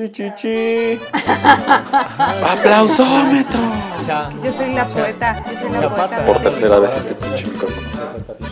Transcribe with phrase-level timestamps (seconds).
[0.00, 1.00] Chichichi.
[2.48, 3.58] ¡Aplausómetro!
[4.44, 5.44] Yo soy la poeta.
[5.44, 6.24] Yo soy la poeta.
[6.24, 7.88] Por tercera vez este pinche micrófono.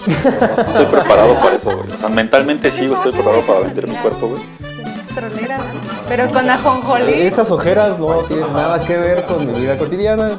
[0.09, 1.89] Estoy preparado para eso, güey.
[1.89, 4.43] O sea, mentalmente sí, güey, estoy preparado para vender mi cuerpo, güey.
[6.09, 7.13] Pero con ajonjolí.
[7.13, 10.33] Estas ojeras no tienen nada que ver con mi vida cotidiana.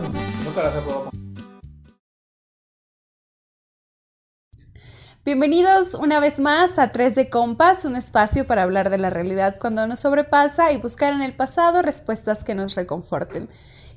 [5.27, 9.57] Bienvenidos una vez más a 3 de Compas, un espacio para hablar de la realidad
[9.59, 13.49] cuando nos sobrepasa y buscar en el pasado respuestas que nos reconforten.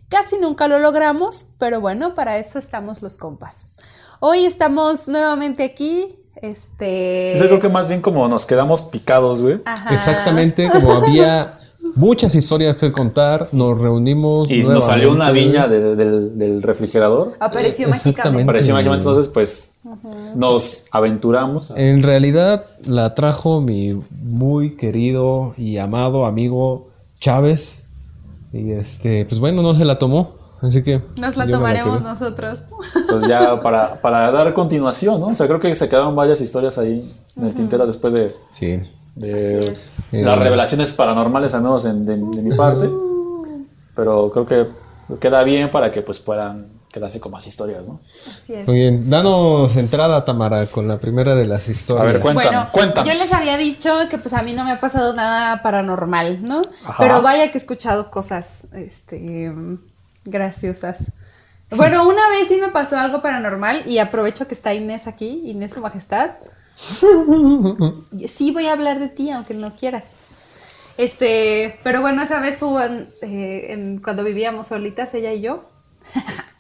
[0.09, 3.69] Casi nunca lo logramos, pero bueno, para eso estamos los compas.
[4.19, 6.19] Hoy estamos nuevamente aquí.
[6.43, 7.37] Este.
[7.39, 9.61] Yo creo que más bien como nos quedamos picados, güey.
[9.67, 9.95] Ajá.
[9.95, 11.60] Exactamente, como había
[11.95, 14.51] muchas historias que contar, nos reunimos.
[14.51, 17.35] Y nos salió una viña de- del, del refrigerador.
[17.41, 18.19] Apareció Exactamente.
[18.23, 18.47] mágicamente.
[18.47, 19.75] Parecía mágicamente, entonces pues
[20.35, 21.73] nos aventuramos.
[21.77, 26.89] En realidad la trajo mi muy querido y amado amigo
[27.21, 27.85] Chávez.
[28.53, 30.33] Y este, pues bueno, no se la tomó.
[30.63, 31.01] Así que.
[31.17, 32.59] Nos la tomaremos nosotros.
[33.09, 35.29] Pues ya para, para dar continuación, ¿no?
[35.29, 37.03] O sea, creo que se quedaron varias historias ahí
[37.37, 38.79] en el tintero después de, Sí.
[39.15, 39.77] De
[40.13, 42.89] las revelaciones paranormales, al menos en- de, de mi parte.
[43.95, 44.69] Pero creo que
[45.19, 48.01] queda bien para que pues puedan quedarse con más historias, ¿no?
[48.35, 48.67] Así es.
[48.67, 52.03] Muy bien, danos entrada, Tamara, con la primera de las historias.
[52.03, 53.13] A ver, cuéntame, Bueno, cuéntanos.
[53.13, 56.63] yo les había dicho que pues a mí no me ha pasado nada paranormal, ¿no?
[56.85, 56.97] Ajá.
[56.99, 59.53] Pero vaya que he escuchado cosas, este,
[60.25, 61.13] graciosas.
[61.77, 65.73] Bueno, una vez sí me pasó algo paranormal y aprovecho que está Inés aquí, Inés
[65.75, 66.31] su majestad.
[68.29, 70.09] Sí voy a hablar de ti, aunque no quieras.
[70.97, 75.65] Este, pero bueno, esa vez fue en- eh, en- cuando vivíamos solitas, ella y yo,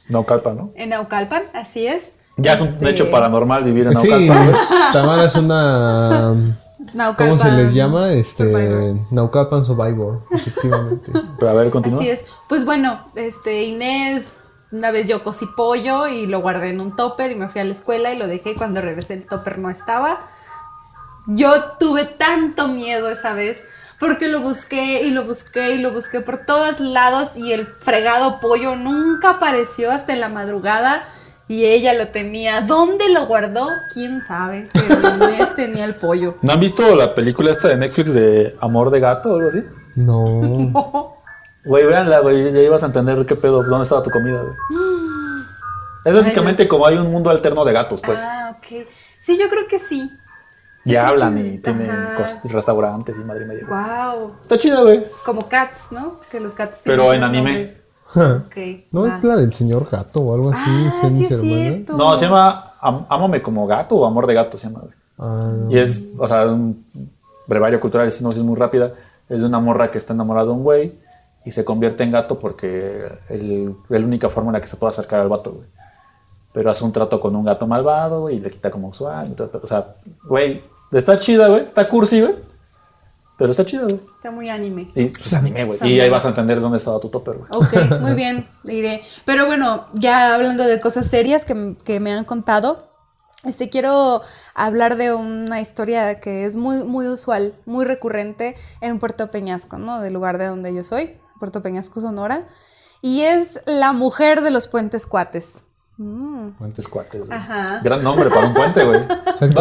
[0.09, 0.73] No, calpa, ¿no?
[0.77, 2.13] en Naucalpan, así es.
[2.37, 4.45] Ya es un Este, hecho paranormal vivir en Sí, Naucalpan.
[4.47, 4.57] güey.
[4.95, 6.35] Tamara es una.
[6.95, 8.13] Naucalpan ¿Cómo se les llama?
[8.15, 8.45] Este.
[8.45, 8.97] Survivor.
[9.11, 11.13] Naucalpan Survivor, efectivamente.
[11.39, 12.01] Pero a ver, continúa.
[12.01, 12.25] Así es.
[12.49, 14.39] Pues bueno, este Inés,
[14.73, 17.65] una vez yo cocí pollo y lo guardé en un topper y me fui a
[17.65, 18.55] la escuela y lo dejé.
[18.55, 20.21] Cuando regresé el topper no estaba.
[21.27, 23.63] Yo tuve tanto miedo esa vez
[23.99, 28.41] porque lo busqué y lo busqué y lo busqué por todos lados y el fregado
[28.41, 31.05] pollo nunca apareció hasta en la madrugada
[31.47, 32.63] y ella lo tenía.
[32.63, 33.69] ¿Dónde lo guardó?
[33.93, 34.69] ¿Quién sabe?
[34.73, 36.37] Pero Inés tenía el pollo.
[36.43, 39.65] ¿No han visto la película esta de Netflix de Amor de Gato o algo así?
[39.97, 41.17] No.
[41.65, 44.55] Güey, véanla, güey, ya ibas a entender qué pedo, dónde estaba tu comida, güey.
[46.05, 48.21] Es básicamente como hay un mundo alterno de gatos, pues.
[48.23, 48.87] Ah, ok.
[49.21, 50.11] Sí, yo creo que sí.
[50.87, 51.91] y creo hablan que- y tienen
[52.45, 53.67] restaurantes y madre media.
[53.69, 54.33] Wow.
[54.43, 55.05] Está chida, güey.
[55.27, 56.15] Como cats, ¿no?
[56.31, 57.51] Que los gatos Pero tienen en los anime.
[57.53, 57.81] nombres.
[58.47, 58.87] Ok.
[58.93, 59.17] ¿No va.
[59.19, 60.63] es la del señor gato o algo así?
[60.67, 61.97] Ah, ¿sí, es cierto.
[61.99, 64.95] No, se llama Am- Ámame como gato o Amor de gato se llama, güey.
[65.19, 66.83] Ah, Y es, o sea, un
[67.47, 68.95] brevario cultural, si no es muy rápida.
[69.29, 70.99] Es de una morra que está enamorada de un güey
[71.45, 74.77] y se convierte en gato porque el- es la única forma en la que se
[74.77, 75.67] puede acercar al vato, güey.
[76.53, 79.11] Pero hace un trato con un gato malvado y le quita como todo,
[79.63, 80.63] O sea, güey,
[80.93, 81.65] está chida, güey.
[81.65, 82.35] Está cursi, güey.
[83.39, 84.01] Pero está chida, güey.
[84.17, 84.87] Está muy anime.
[84.95, 85.79] Y pues anime, güey.
[85.89, 87.49] Y ahí vas a entender dónde estaba tu topper, güey.
[87.55, 89.01] Ok, muy bien, diré.
[89.25, 92.91] Pero bueno, ya hablando de cosas serias que, que me han contado,
[93.45, 94.21] este quiero
[94.55, 100.01] hablar de una historia que es muy, muy usual, muy recurrente en Puerto Peñasco, ¿no?
[100.03, 102.47] Del lugar de donde yo soy, Puerto Peñasco, Sonora.
[103.03, 105.65] Y es la mujer de los puentes cuates.
[106.03, 106.53] Mm.
[106.57, 107.31] Puentes cuates, güey.
[107.39, 107.81] Ajá.
[107.85, 109.01] Gran nombre para un puente, güey.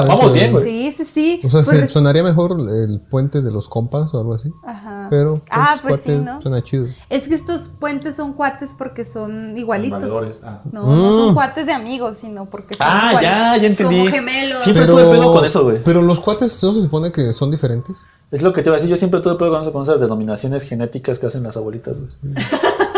[0.07, 0.63] Vamos bien, güey.
[0.63, 1.41] Sí, sí, sí.
[1.44, 4.50] O sea, se- Pues- sonaría mejor el puente de los compas o algo así.
[4.66, 5.07] Ajá.
[5.09, 5.38] Pero.
[5.51, 6.41] Ah, pues sí, ¿no?
[6.41, 6.85] Suena chido.
[7.09, 10.09] Es que estos puentes son cuates porque son igualitos.
[10.45, 10.61] Ah.
[10.72, 11.33] No, no son Mm.
[11.35, 13.97] cuates de amigos, sino porque son Ah, ya, ya entendí.
[14.00, 14.63] Como gemelos.
[14.63, 15.79] Siempre tuve pedo con eso, güey.
[15.83, 18.06] Pero los cuates no se supone que son diferentes.
[18.31, 18.89] Es lo que te iba a decir.
[18.89, 22.11] Yo siempre tuve pedo con eso, con esas denominaciones genéticas que hacen las abuelitas, güey.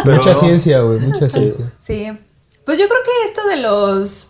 [0.04, 0.40] Pero mucha no.
[0.40, 1.74] ciencia, güey, mucha ciencia.
[1.80, 2.06] Sí.
[2.66, 4.30] Pues yo creo que esto de los.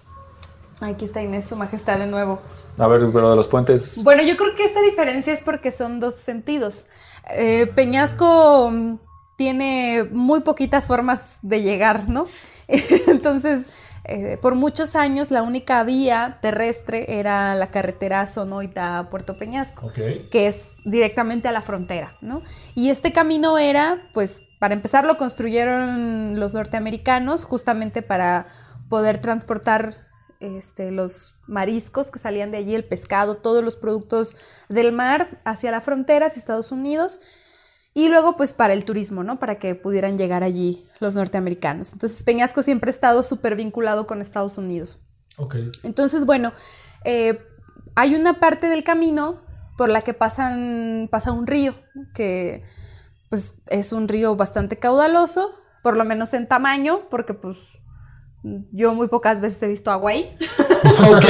[0.81, 2.41] Aquí está Inés, su majestad de nuevo.
[2.77, 4.03] A ver, pero de los puentes.
[4.03, 6.87] Bueno, yo creo que esta diferencia es porque son dos sentidos.
[7.29, 8.71] Eh, Peñasco
[9.35, 12.28] tiene muy poquitas formas de llegar, ¿no?
[13.07, 13.67] Entonces,
[14.03, 20.47] eh, por muchos años la única vía terrestre era la carretera Sonoita Puerto Peñasco, que
[20.47, 22.41] es directamente a la frontera, ¿no?
[22.73, 28.47] Y este camino era, pues, para empezar lo construyeron los norteamericanos justamente para
[28.89, 29.93] poder transportar
[30.39, 34.35] este, los mariscos que salían de allí, el pescado, todos los productos
[34.67, 37.19] del mar hacia la frontera, hacia Estados Unidos.
[37.93, 39.38] Y luego, pues, para el turismo, ¿no?
[39.40, 41.91] Para que pudieran llegar allí los norteamericanos.
[41.93, 44.99] Entonces, Peñasco siempre ha estado súper vinculado con Estados Unidos.
[45.38, 45.55] Ok.
[45.84, 46.53] Entonces, bueno,
[47.03, 47.40] eh,
[47.96, 49.41] hay una parte del camino
[49.78, 51.76] por la que pasan, pasa un río,
[52.14, 52.64] que
[53.29, 55.52] pues es un río bastante caudaloso,
[55.82, 57.79] por lo menos en tamaño, porque pues
[58.72, 60.37] yo muy pocas veces he visto agua ahí.
[60.84, 61.26] ok,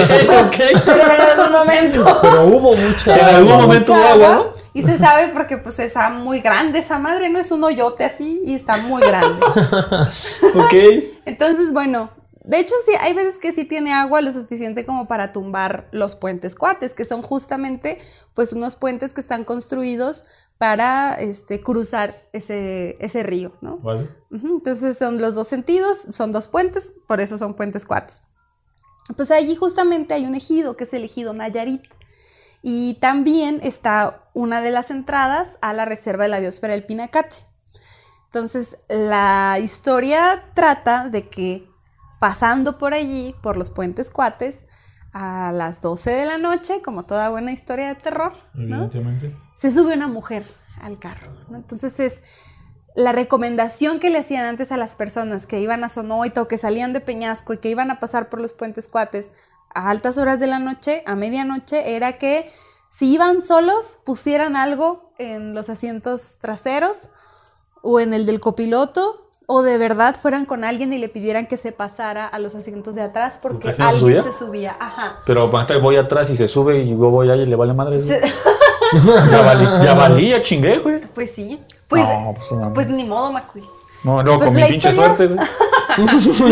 [0.45, 0.55] ok.
[0.85, 2.19] Pero en algún momento.
[2.21, 3.15] Pero hubo mucha.
[3.15, 4.53] En algún momento hubo agua.
[4.73, 8.41] Y se sabe porque pues está muy grande esa madre, no es un hoyote así
[8.45, 9.45] y está muy grande.
[10.55, 10.73] Ok.
[11.25, 12.09] Entonces, bueno,
[12.43, 16.15] de hecho sí, hay veces que sí tiene agua lo suficiente como para tumbar los
[16.15, 17.99] puentes cuates, que son justamente
[18.33, 20.25] pues unos puentes que están construidos
[20.57, 23.77] para este, cruzar ese, ese río, ¿no?
[23.79, 24.07] Vale.
[24.31, 28.23] Entonces son los dos sentidos, son dos puentes, por eso son puentes cuates.
[29.15, 31.83] Pues allí justamente hay un ejido, que es el ejido Nayarit.
[32.61, 37.35] Y también está una de las entradas a la reserva de la biosfera del Pinacate.
[38.25, 41.67] Entonces, la historia trata de que
[42.19, 44.65] pasando por allí, por los puentes cuates,
[45.11, 48.33] a las 12 de la noche, como toda buena historia de terror,
[49.55, 50.45] se sube una mujer
[50.79, 51.31] al carro.
[51.49, 51.57] ¿no?
[51.57, 52.23] Entonces es
[52.95, 56.57] la recomendación que le hacían antes a las personas que iban a Sonoita o que
[56.57, 59.31] salían de Peñasco y que iban a pasar por los puentes cuates
[59.73, 62.51] a altas horas de la noche, a medianoche, era que
[62.89, 67.09] si iban solos, pusieran algo en los asientos traseros
[67.81, 69.17] o en el del copiloto.
[69.53, 72.95] O de verdad fueran con alguien y le pidieran que se pasara a los asientos
[72.95, 74.23] de atrás porque ¿Porque se alguien subía?
[74.23, 74.77] se subía.
[74.79, 75.19] Ajá.
[75.25, 77.99] Pero ahorita voy atrás y se sube y yo voy allá y le vale madre.
[78.01, 81.01] Ya valí, ya valí, ya chingué, güey.
[81.07, 81.59] Pues sí.
[81.89, 82.73] Pues, No, pues, no.
[82.73, 83.65] pues ni modo, McQueen.
[84.03, 85.47] No, luego Pues con mi pinche historia- suerte, güey.
[85.97, 86.07] No,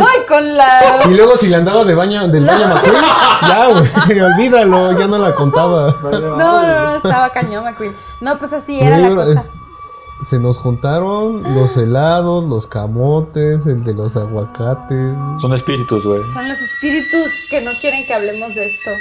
[0.06, 0.82] y con la.
[1.10, 2.96] Y luego si le andaba de baño, del baño McQueen,
[3.42, 5.96] ya, güey, olvídalo, ya no la contaba.
[6.04, 7.96] No, no, no, estaba cañón, McQueen.
[8.20, 9.32] No, pues así era la cosa.
[9.46, 15.16] eh, Se nos juntaron los helados, los camotes, el de los aguacates.
[15.40, 16.22] Son espíritus, güey.
[16.34, 18.92] Son los espíritus que no quieren que hablemos de esto.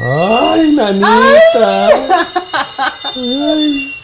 [0.00, 1.86] ¡Ay, nanita!
[1.86, 2.02] Ay.
[3.14, 3.94] Ay,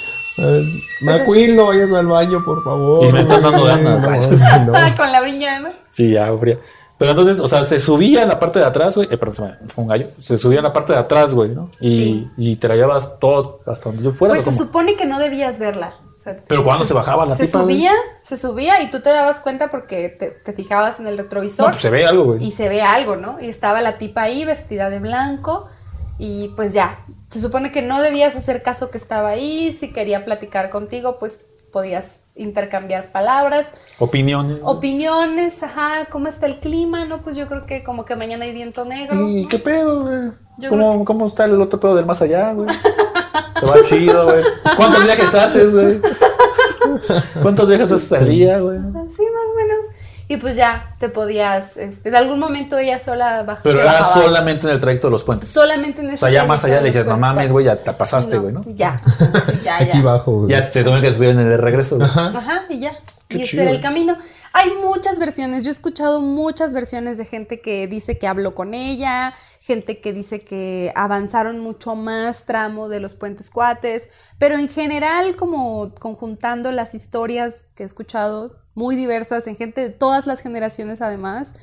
[1.00, 3.06] McQueen, no vayas al baño, por favor.
[3.06, 4.02] Y me están dando ganas.
[4.02, 4.96] No, no.
[4.96, 5.68] Con la viña, ¿no?
[5.90, 6.56] Sí, ya, fría.
[6.96, 9.06] Pero entonces, o sea, se subía en la parte de atrás, güey.
[9.10, 10.08] Eh, perdón, se me fue un gallo.
[10.20, 11.70] Se subía en la parte de atrás, güey, ¿no?
[11.80, 14.34] Y, y te la llevabas todo hasta donde yo fuera.
[14.34, 15.94] Pues ¿o se supone que no debías verla.
[16.16, 17.76] O sea, Pero cuando se bajaba la se tipa, güey?
[17.76, 17.92] subía,
[18.22, 21.70] se subía y tú te dabas cuenta porque te, te fijabas en el No, retrovisor
[21.70, 22.44] pues se ve algo, güey.
[22.44, 23.36] y se ve algo, ¿no?
[23.40, 25.68] Y estaba la tipa ahí vestida de blanco
[26.18, 26.98] y pues ya,
[27.28, 31.40] se supone que no debías hacer caso que estaba ahí, si quería platicar contigo, pues
[31.72, 33.66] podías intercambiar palabras,
[33.98, 34.58] Opiniones.
[34.62, 37.04] opiniones, ajá, ¿cómo está el clima?
[37.04, 39.28] No, pues yo creo que como que mañana hay viento negro.
[39.28, 40.68] ¿Y qué pedo, güey?
[40.70, 42.68] ¿Cómo, ¿Cómo está el otro pedo del más allá, güey?
[43.60, 44.42] Te va chido, güey.
[44.76, 46.00] ¿Cuántos viajes haces, güey?
[47.42, 48.78] ¿Cuántos viajes haces al día, güey?
[49.08, 49.86] Sí, más o menos.
[50.30, 53.60] Y pues ya te podías, este, de algún momento ella sola bajó.
[53.62, 54.12] Pero era bajaba.
[54.24, 55.48] solamente en el trayecto de los puentes.
[55.48, 57.52] Solamente en O ese sea, ya más allá de le dices, no mames, cuates".
[57.52, 58.62] güey, ya te pasaste, güey, ¿no?
[58.66, 58.94] Ya,
[59.46, 60.02] sí, ya, Aquí ya.
[60.02, 60.50] bajo, güey.
[60.50, 62.10] Ya te tuvieron que subir en el regreso, güey.
[62.10, 62.92] Ajá, y ya.
[63.28, 63.62] Qué y ese chido.
[63.62, 64.16] era el camino.
[64.52, 65.64] Hay muchas versiones.
[65.64, 70.12] Yo he escuchado muchas versiones de gente que dice que habló con ella, gente que
[70.14, 74.08] dice que avanzaron mucho más tramo de los puentes cuates,
[74.38, 79.90] pero en general, como conjuntando las historias que he escuchado, muy diversas, en gente de
[79.90, 81.54] todas las generaciones además,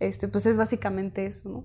[0.00, 1.64] este, pues es básicamente eso, ¿no?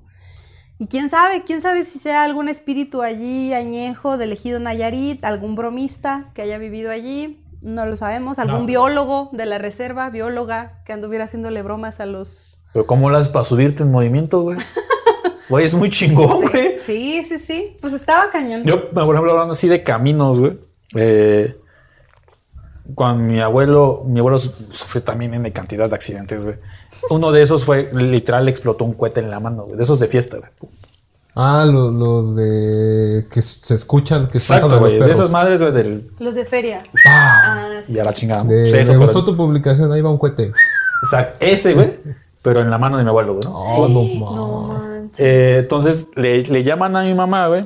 [0.80, 5.56] Y quién sabe, quién sabe si sea algún espíritu allí añejo del ejido Nayarit, algún
[5.56, 8.66] bromista que haya vivido allí, no lo sabemos, algún No.
[8.68, 12.60] biólogo de la reserva, bióloga que anduviera haciéndole bromas a los...
[12.74, 14.58] Pero ¿cómo lo haces para subirte en movimiento, güey?
[15.50, 16.78] Güey, es muy chingón, güey.
[16.78, 18.66] Sí, sí, sí, pues estaba cañón.
[18.66, 20.60] Yo, por ejemplo, hablando así de caminos, güey.
[20.94, 21.56] eh,
[22.96, 26.58] cuando mi abuelo, mi abuelo su- sufrió también en cantidad de accidentes, güey.
[27.10, 29.78] Uno de esos fue, literal, le explotó un cohete en la mano, güey.
[29.78, 30.50] De esos de fiesta, güey.
[31.36, 35.00] Ah, los lo de que se escuchan, que Exacto, los güey.
[35.00, 36.10] De esas madres, güey, del...
[36.20, 36.82] Los de feria.
[37.04, 37.12] ¡Pah!
[37.14, 37.94] Ah, sí.
[37.94, 38.44] Y a la chingada.
[38.44, 40.52] De- Pues eso, me gustó tu publicación, ahí va un cohete.
[41.04, 41.94] Exacto, ese, güey.
[42.42, 43.44] Pero en la mano de mi abuelo, güey.
[43.46, 43.54] ¿no?
[43.56, 44.78] Oh, no, No ma.
[44.80, 45.20] manches.
[45.20, 47.64] Eh, entonces le, le llaman a mi mamá, güey,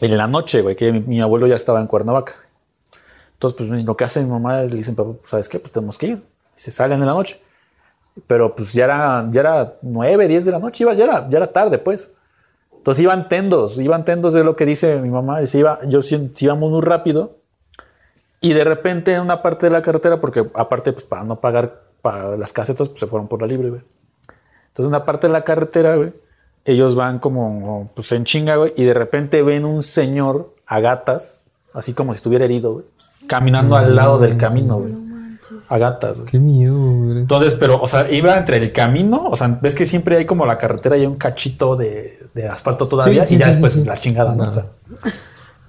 [0.00, 2.32] en la noche, güey, que mi, mi abuelo ya estaba en Cuernavaca.
[3.42, 5.58] Entonces, pues lo que hace mi mamá es le dicen, "Papá, ¿sabes qué?
[5.58, 6.22] Pues tenemos que ir.
[6.56, 7.40] Y se salen en la noche.
[8.28, 11.38] Pero pues ya era, ya era 9, 10 de la noche, iba, ya, era, ya
[11.38, 12.14] era tarde, pues.
[12.76, 15.44] Entonces iban tendos, iban tendos de lo que dice mi mamá.
[15.46, 17.38] Se iba, yo sí íbamos muy rápido.
[18.40, 21.82] Y de repente en una parte de la carretera, porque aparte, pues para no pagar
[22.38, 23.82] las casetas, pues se fueron por la libre, güey.
[24.68, 26.12] Entonces, una parte de la carretera, güey,
[26.64, 31.46] ellos van como, pues en chinga, güey, y de repente ven un señor a gatas,
[31.72, 32.84] así como si estuviera herido, güey,
[33.26, 34.94] caminando al lado del camino, güey.
[35.68, 36.30] A gatas, güey.
[36.30, 37.18] Qué miedo, güey.
[37.18, 40.46] Entonces, pero, o sea, iba entre el camino, o sea, ves que siempre hay como
[40.46, 43.72] la carretera y un cachito de, de asfalto todavía, Sí, sí, y ya sí, después
[43.72, 43.86] sí, sí.
[43.86, 44.44] la chingada, ¿no?
[44.44, 44.50] No.
[44.50, 44.64] O sea,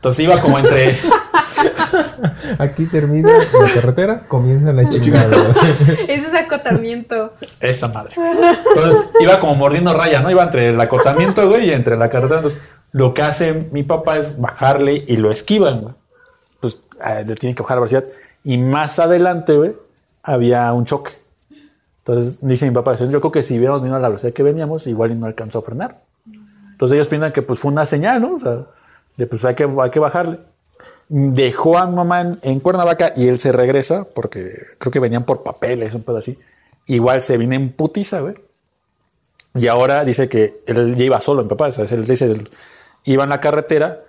[0.03, 0.97] entonces iba como entre.
[2.59, 5.37] Aquí termina la carretera, comienza la chingada.
[6.09, 7.33] Eso es acotamiento.
[7.61, 8.13] Esa madre.
[8.75, 10.29] Entonces iba como mordiendo raya, ¿no?
[10.29, 12.39] Iba entre el acotamiento, güey, y entre la carretera.
[12.39, 15.95] Entonces lo que hace mi papá es bajarle y lo esquivan, güey.
[17.03, 18.05] Pues eh, le tienen que bajar la velocidad.
[18.43, 19.75] Y más adelante, güey,
[20.21, 21.11] había un choque.
[21.99, 24.87] Entonces dice mi papá, yo creo que si hubiéramos venido a la velocidad que veníamos,
[24.87, 26.01] igual no alcanzó a frenar.
[26.71, 28.35] Entonces ellos piensan que pues fue una señal, ¿no?
[28.35, 28.65] O sea,
[29.15, 30.39] de pues hay que, hay que bajarle.
[31.07, 35.23] Dejó a mi mamá en, en Cuernavaca y él se regresa porque creo que venían
[35.23, 36.37] por papeles, un pedo así.
[36.87, 38.35] Igual se viene en putiza, güey.
[39.55, 41.67] Y ahora dice que él ya iba solo, mi papá.
[41.67, 42.49] O sea, él dice, él
[43.05, 44.01] iba en la carretera,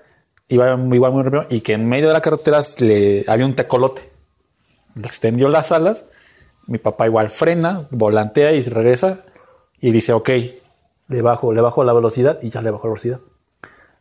[0.48, 4.02] iba igual muy rápido, y que en medio de la carretera le, había un tecolote.
[4.94, 6.06] Le extendió las alas.
[6.66, 9.18] Mi papá igual frena, volantea y se regresa
[9.80, 10.30] y dice, ok,
[11.08, 13.20] le bajo, le bajo la velocidad y ya le bajo la velocidad.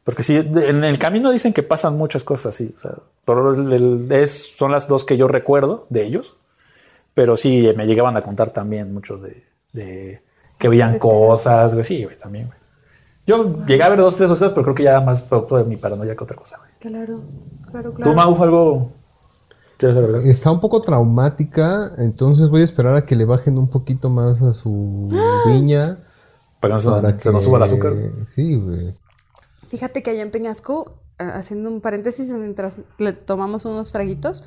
[0.06, 2.74] Porque de- en el camino dicen que pasan muchas cosas así.
[2.76, 2.92] O sea,
[3.26, 6.36] pero el- el- es, son las dos que yo recuerdo de ellos.
[7.14, 10.22] Pero sí, me llegaban a contar también muchos de, de
[10.58, 11.84] que veían cosas, güey.
[11.84, 12.58] Sí, güey, también, güey.
[13.25, 15.63] Yo llegué a ver dos, tres cosas, pero creo que ya era más producto de
[15.63, 16.72] mi paranoia que otra cosa, güey.
[16.80, 17.22] Claro,
[17.72, 18.13] claro, ¿Tú, claro.
[18.13, 18.92] Mau, algo
[19.77, 20.27] quieres agregar?
[20.27, 24.42] Está un poco traumática, entonces voy a esperar a que le bajen un poquito más
[24.42, 25.10] a su
[25.48, 26.00] viña.
[26.60, 27.94] Para que no se, Para se nos suba el azúcar.
[28.34, 28.96] Sí, güey.
[29.68, 34.44] Fíjate que allá en Peñasco, ah, haciendo un paréntesis mientras le tomamos unos traguitos,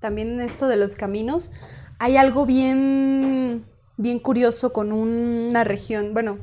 [0.00, 1.52] también en esto de los caminos,
[1.98, 3.64] hay algo bien,
[3.96, 6.38] bien curioso con una región, bueno,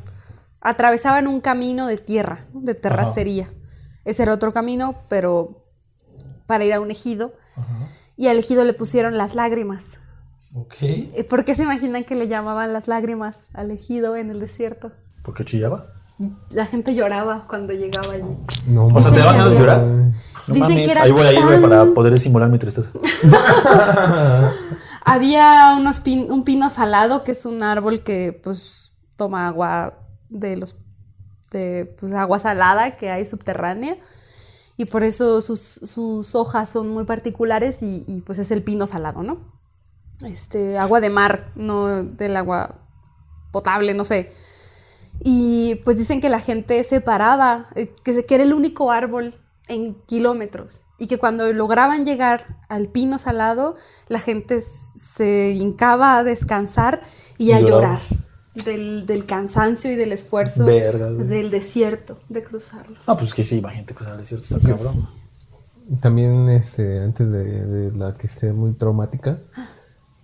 [0.62, 2.62] atravesaban un camino de tierra, ¿no?
[2.62, 3.52] de terracería.
[4.06, 5.66] Ese era otro camino, pero
[6.46, 7.34] para ir a un ejido.
[8.18, 10.00] Y al ejido le pusieron las lágrimas.
[10.54, 10.76] Ok.
[10.82, 14.92] Eh, ¿Por qué se imaginan que le llamaban las lágrimas al ejido en el desierto?
[15.24, 15.84] ¿Por qué chillaba?
[16.50, 18.24] La gente lloraba cuando llegaba allí.
[18.68, 19.80] No, O sea, ¿te daban ganas de llorar?
[19.82, 20.14] No
[20.48, 22.90] Dicen mames, que era ahí voy a ir, tan- para poder simular mi tristeza.
[25.06, 29.94] Había unos pin- un pino salado, que es un árbol que pues toma agua
[30.30, 30.76] de los
[31.52, 33.98] de pues agua salada que hay subterránea.
[34.78, 38.88] Y por eso sus, sus hojas son muy particulares y, y, pues es el pino
[38.88, 39.60] salado, ¿no?
[40.26, 42.80] Este, agua de mar, no del agua
[43.52, 44.32] potable, no sé.
[45.22, 49.36] Y pues dicen que la gente se paraba, eh, que, que era el único árbol
[49.68, 53.76] en kilómetros y que cuando lograban llegar al pino salado,
[54.08, 57.02] la gente se hincaba a descansar
[57.38, 58.00] y a llorar
[58.66, 62.98] del, del cansancio y del esfuerzo Verga, del desierto de cruzarlo.
[63.08, 65.08] No, pues que sí, imagínate cruzar el desierto, está cabrón.
[66.02, 69.40] También, este, antes de, de la que esté muy traumática,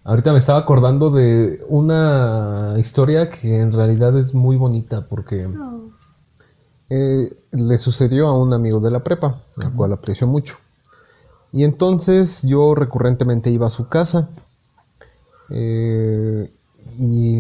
[0.03, 5.49] ahorita me estaba acordando de una historia que en realidad es muy bonita porque
[6.89, 10.57] eh, le sucedió a un amigo de la prepa, al cual aprecio mucho.
[11.51, 14.29] Y entonces yo recurrentemente iba a su casa.
[15.49, 16.51] eh,
[16.99, 17.39] y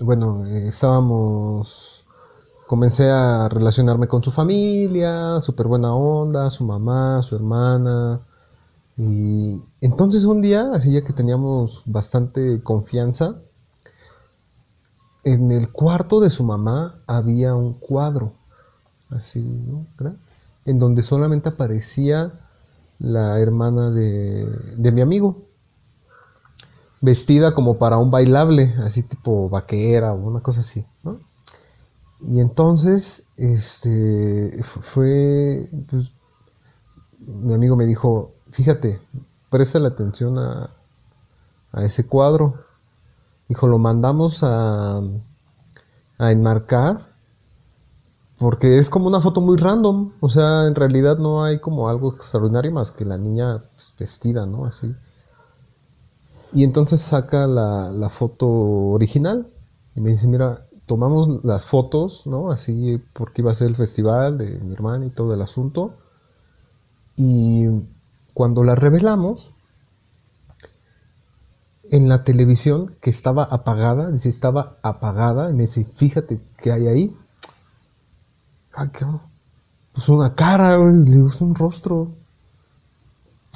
[0.00, 2.04] bueno, estábamos
[2.66, 8.20] comencé a relacionarme con su familia, súper buena onda, su mamá, su hermana.
[8.96, 13.40] Y entonces un día, así ya que teníamos bastante confianza,
[15.24, 18.34] en el cuarto de su mamá había un cuadro,
[19.10, 19.86] así, ¿no?
[20.64, 22.32] En donde solamente aparecía
[22.98, 24.44] la hermana de,
[24.76, 25.47] de mi amigo,
[27.00, 31.20] vestida como para un bailable, así tipo vaquera o una cosa así, ¿no?
[32.20, 36.12] Y entonces, este, fue, pues,
[37.20, 39.00] mi amigo me dijo, fíjate,
[39.50, 40.70] presta la atención a,
[41.72, 42.54] a ese cuadro.
[43.48, 45.00] Dijo, lo mandamos a,
[46.18, 47.08] a enmarcar
[48.38, 50.12] porque es como una foto muy random.
[50.20, 54.46] O sea, en realidad no hay como algo extraordinario más que la niña pues, vestida,
[54.46, 54.64] ¿no?
[54.64, 54.94] Así.
[56.52, 59.48] Y entonces saca la, foto original
[59.94, 62.50] y me dice, mira, tomamos las fotos, ¿no?
[62.50, 65.94] Así porque iba a ser el festival de mi hermana y todo el asunto.
[67.16, 67.66] Y
[68.32, 69.52] cuando la revelamos,
[71.90, 76.86] en la televisión que estaba apagada, dice, estaba apagada, y me dice, fíjate qué hay
[76.86, 77.16] ahí.
[78.74, 79.04] Ah, ¿qué?
[79.92, 82.12] Pues una cara, un rostro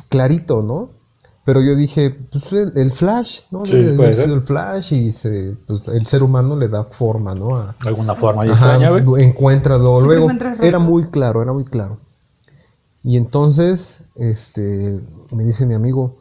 [0.09, 1.02] clarito, ¿no?
[1.45, 3.67] Pero yo dije, pues el, el flash, ¿no?
[3.67, 4.25] Sí, Debe de puede haber ser.
[4.27, 7.57] sido el flash y se, pues, el ser humano le da forma, ¿no?
[7.57, 9.25] A, De alguna forma extraña, güey.
[9.25, 10.29] encuentra luego.
[10.61, 11.99] Era muy claro, era muy claro.
[13.03, 15.01] Y entonces, este,
[15.35, 16.19] me dice mi amigo,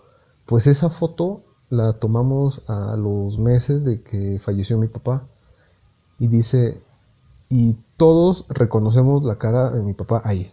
[0.47, 5.27] pues esa foto la tomamos a los meses de que falleció mi papá.
[6.17, 6.81] Y dice,
[7.49, 10.51] y todos reconocemos la cara de mi papá ahí.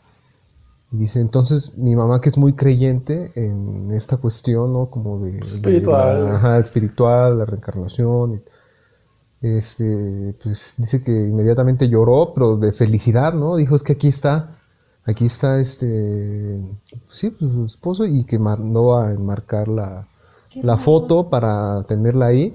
[0.90, 4.86] Dice, entonces mi mamá que es muy creyente en esta cuestión, ¿no?
[4.90, 5.32] Como de...
[5.32, 6.24] de Espiritual.
[6.24, 8.42] la- ajá, espiritual, la reencarnación.
[9.40, 13.54] Este, pues dice que inmediatamente lloró, pero de felicidad, ¿no?
[13.56, 14.56] Dijo, es que aquí está,
[15.04, 16.60] aquí está este,
[17.10, 20.08] sí, pues, su esposo y que mandó a enmarcar la,
[20.54, 22.52] la foto para tenerla ahí.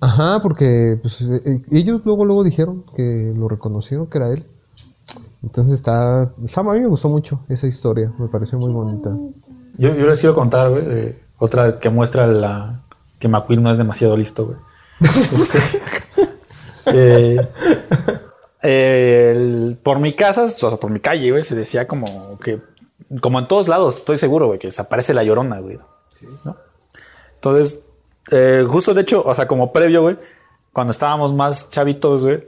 [0.00, 4.44] Ajá, porque pues, eh, eh, ellos luego, luego dijeron que lo reconocieron que era él.
[5.44, 9.10] Entonces está, está- a mí me gustó mucho esa historia, me pareció muy bonita.
[9.76, 12.80] Yo, yo les quiero contar, güey, otra que muestra la,
[13.18, 14.58] que McQueen no es demasiado listo, güey.
[15.32, 15.58] Este,
[16.86, 17.48] eh,
[18.62, 22.60] eh, el- por mi casa, o sea, por mi calle, güey, se decía como que,
[23.20, 25.78] como en todos lados, estoy seguro, güey, que desaparece la llorona, güey.
[26.44, 26.56] ¿no?
[27.34, 27.80] Entonces,
[28.30, 30.16] eh, justo de hecho, o sea, como previo, güey,
[30.72, 32.46] cuando estábamos más chavitos, güey,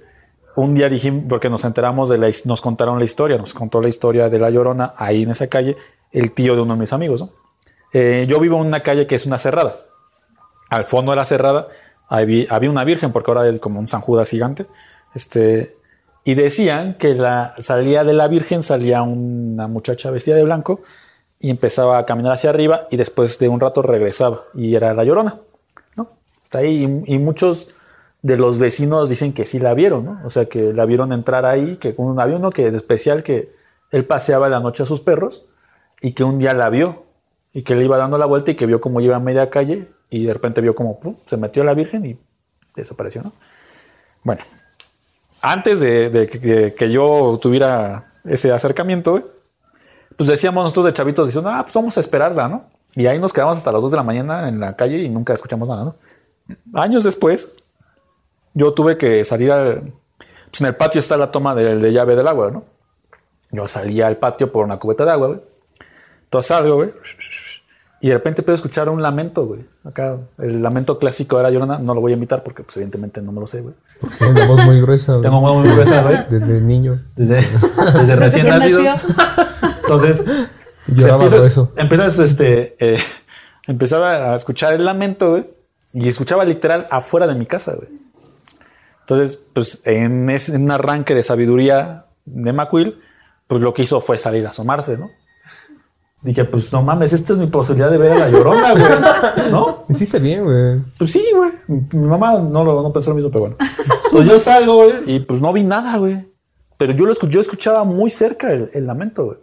[0.57, 3.89] un día dijimos, porque nos enteramos de la, nos contaron la historia, nos contó la
[3.89, 5.77] historia de la llorona ahí en esa calle,
[6.13, 7.27] el tío de uno de mis amigos.
[7.93, 9.77] Eh, yo vivo en una calle que es una cerrada.
[10.71, 11.69] Al fondo de la cerrada
[12.09, 14.67] había, había una virgen, porque ahora es como un San Judas gigante.
[15.15, 15.77] Este,
[16.25, 20.81] y decían que la, salía de la virgen, salía una muchacha vestida de blanco
[21.39, 25.05] y empezaba a caminar hacia arriba y después de un rato regresaba y era la
[25.05, 25.37] llorona,
[25.97, 26.09] ¿no?
[26.43, 27.69] Está ahí y muchos
[28.27, 30.21] de los vecinos dicen que sí la vieron, ¿no?
[30.25, 33.53] O sea, que la vieron entrar ahí, que un, había uno que de especial que
[33.93, 35.45] él paseaba la noche a sus perros
[36.01, 37.05] y que un día la vio
[37.53, 39.89] y que le iba dando la vuelta y que vio cómo iba a media calle
[40.11, 41.15] y de repente vio como ¡pum!
[41.25, 42.19] se metió la Virgen y
[42.75, 43.33] desapareció, ¿no?
[44.25, 44.43] Bueno,
[45.41, 49.23] antes de, que- yo tuviera ese acercamiento,
[50.17, 52.65] pues decíamos nosotros de chavitos diciendo, ah, pues vamos a esperarla, ¿no?
[52.97, 55.33] Y ahí nos quedamos hasta las 2 de la mañana en la calle y nunca
[55.33, 55.95] escuchamos nada, ¿no?
[56.75, 57.55] Años después,
[58.57, 59.93] yo tuve que salir al...
[60.51, 62.65] Pues en el patio está la toma de, de llave del agua, ¿no?
[63.51, 65.41] Yo salía al patio por una cubeta de agua, güey.
[66.25, 66.91] Entonces salgo, güey.
[68.01, 69.61] Y de repente puedo escuchar un lamento, güey.
[69.85, 73.21] Acá, el lamento clásico de la llorona, no lo voy a imitar porque, pues, evidentemente
[73.21, 73.75] no me lo sé, güey.
[74.19, 75.13] Tiene la voz muy gruesa.
[75.13, 75.23] güey.
[75.23, 76.17] Tengo muy gruesa, güey.
[76.31, 77.03] Desde niño.
[77.15, 77.37] Desde,
[77.99, 78.83] desde recién nacido.
[78.83, 79.09] nació.
[79.83, 80.25] Entonces,
[80.87, 81.73] Lloraba empiezas, por eso.
[81.77, 82.99] empiezas, este, eh,
[83.67, 85.47] empezaba a escuchar el lamento, güey,
[85.93, 87.89] y escuchaba literal afuera de mi casa, güey.
[89.09, 92.99] Entonces, pues, en, ese, en un arranque de sabiduría de McQuill,
[93.47, 95.11] pues lo que hizo fue salir a asomarse, ¿no?
[96.23, 99.51] Dije, pues no mames, esta es mi posibilidad de ver a la llorona, güey.
[99.53, 99.85] ¿No?
[99.89, 100.81] Hiciste bien, güey.
[100.99, 101.53] Pues sí, güey.
[101.69, 103.57] Mi mamá no, lo, no pensó lo mismo, pero bueno.
[104.07, 106.27] Entonces yo salgo, güey, y pues no vi nada, güey.
[106.77, 109.39] Pero yo lo escu- yo escuchaba muy cerca el, el lamento, güey.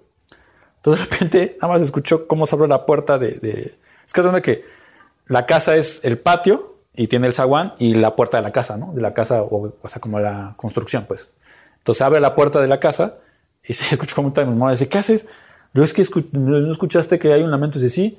[0.77, 3.37] Entonces de repente nada más escuchó cómo se abrió la puerta de...
[3.39, 4.65] de- Es que es donde que
[5.27, 8.77] la casa es el patio y tiene el zaguán y la puerta de la casa,
[8.77, 8.93] ¿no?
[8.93, 11.27] De la casa, o, o sea, como la construcción, pues.
[11.79, 13.15] Entonces abre la puerta de la casa
[13.67, 15.27] y se escucha como mi mamá dice, ¿qué haces?
[15.73, 17.79] Yo es que escu- no escuchaste que hay un lamento.
[17.79, 18.17] Dice, sí.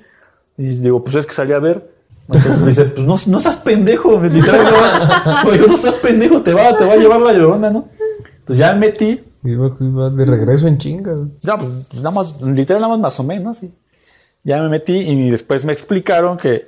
[0.57, 1.89] Y digo, pues es que salí a ver.
[2.27, 4.63] Me dice, pues no, no seas pendejo, me literal,
[5.45, 7.87] no, no seas pendejo, te va, te va a llevar la llorona, ¿no?
[8.39, 11.13] Entonces ya me metí, de regreso en chinga.
[11.41, 13.71] ya, pues nada más, literal, nada más más o menos, sí.
[14.43, 16.65] Ya me metí y después me explicaron que,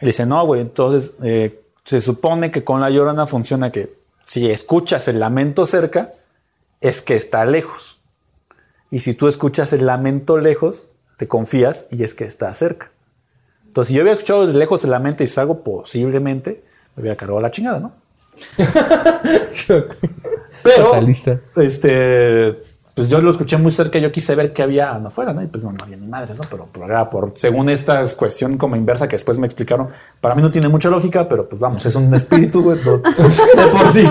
[0.00, 4.50] le dice, no, güey, entonces eh, se supone que con la llorona funciona que si
[4.50, 6.12] escuchas el lamento cerca,
[6.80, 7.98] es que está lejos.
[8.90, 12.90] Y si tú escuchas el lamento lejos, te confías y es que está cerca.
[13.66, 16.62] Entonces, si yo había escuchado desde lejos el lamento y salgo, posiblemente
[16.94, 17.92] me hubiera cargado la chingada, ¿no?
[20.62, 21.40] Pero, Fatalista.
[21.56, 22.56] este,
[22.94, 25.42] pues yo lo escuché muy cerca, yo quise ver qué había afuera, ¿no?
[25.42, 26.44] Y pues no, no había ni madres, ¿no?
[26.48, 29.88] Pero, pero era por, según esta cuestión como inversa que después me explicaron,
[30.20, 32.78] para mí no tiene mucha lógica, pero pues vamos, es un espíritu, güey.
[32.78, 32.84] De
[33.72, 34.08] por sí,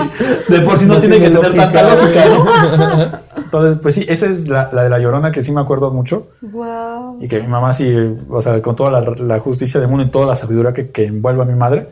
[0.48, 3.18] de por sí no, No tiene que tener tanta lógica, ¿no?
[3.36, 6.28] Entonces, pues sí, esa es la, la de la llorona que sí me acuerdo mucho.
[6.42, 7.18] Wow.
[7.22, 7.90] Y que mi mamá sí,
[8.28, 11.06] o sea, con toda la, la justicia del mundo y toda la sabiduría que, que
[11.06, 11.88] envuelve a mi madre,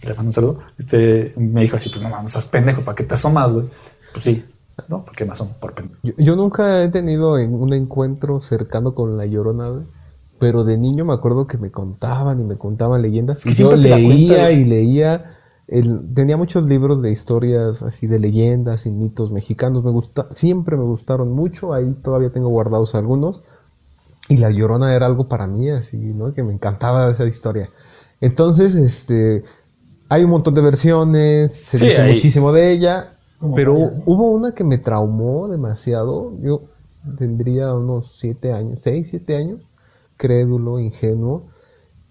[0.00, 3.04] le mando un saludo, este, me dijo así, pues no mames, estás pendejo, ¿para qué
[3.04, 3.66] te asomas, güey?
[4.12, 4.44] Pues sí,
[4.88, 5.04] ¿no?
[5.04, 5.74] Porque me asomo por.
[6.02, 9.82] Yo, yo nunca he tenido en- un encuentro cercano con la llorona.
[10.38, 13.44] Pero de niño me acuerdo que me contaban y me contaban leyendas.
[13.44, 15.36] y yo leía y leía.
[15.68, 19.84] el- tenía muchos libros de historias así de leyendas y mitos mexicanos.
[19.84, 21.72] Me gusta, siempre me gustaron mucho.
[21.74, 23.42] Ahí todavía tengo guardados algunos.
[24.28, 26.32] Y la llorona era algo para mí, así, ¿no?
[26.34, 27.68] Que me encantaba esa historia.
[28.20, 29.44] Entonces, este.
[30.08, 33.12] Hay un montón de versiones, se Sí, dice muchísimo de ella.
[33.54, 33.74] Pero
[34.06, 36.32] hubo una que me traumó demasiado.
[36.40, 36.62] Yo
[37.16, 39.60] tendría unos siete años, seis, siete años,
[40.16, 41.48] crédulo, ingenuo.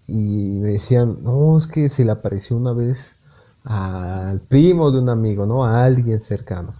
[0.07, 3.15] Y me decían, no, es que se le apareció una vez
[3.63, 5.65] al primo de un amigo, ¿no?
[5.65, 6.73] A alguien cercano.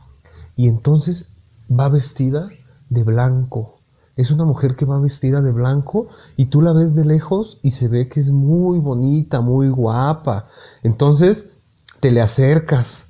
[0.55, 1.33] Y entonces
[1.71, 2.49] va vestida
[2.89, 3.75] de blanco.
[4.17, 6.07] es una mujer que va vestida de blanco
[6.37, 10.47] y tú la ves de lejos y se ve que es muy bonita, muy guapa.
[10.83, 11.51] Entonces
[12.01, 13.07] te le acercas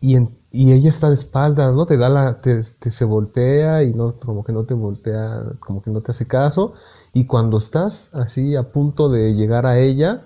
[0.00, 1.86] y, en- y ella está de espaldas, ¿no?
[1.86, 5.80] Te da la, te, te se voltea y no, como que no te voltea, como
[5.82, 6.72] que no te hace caso.
[7.12, 10.22] Y cuando estás así a punto de llegar a ella,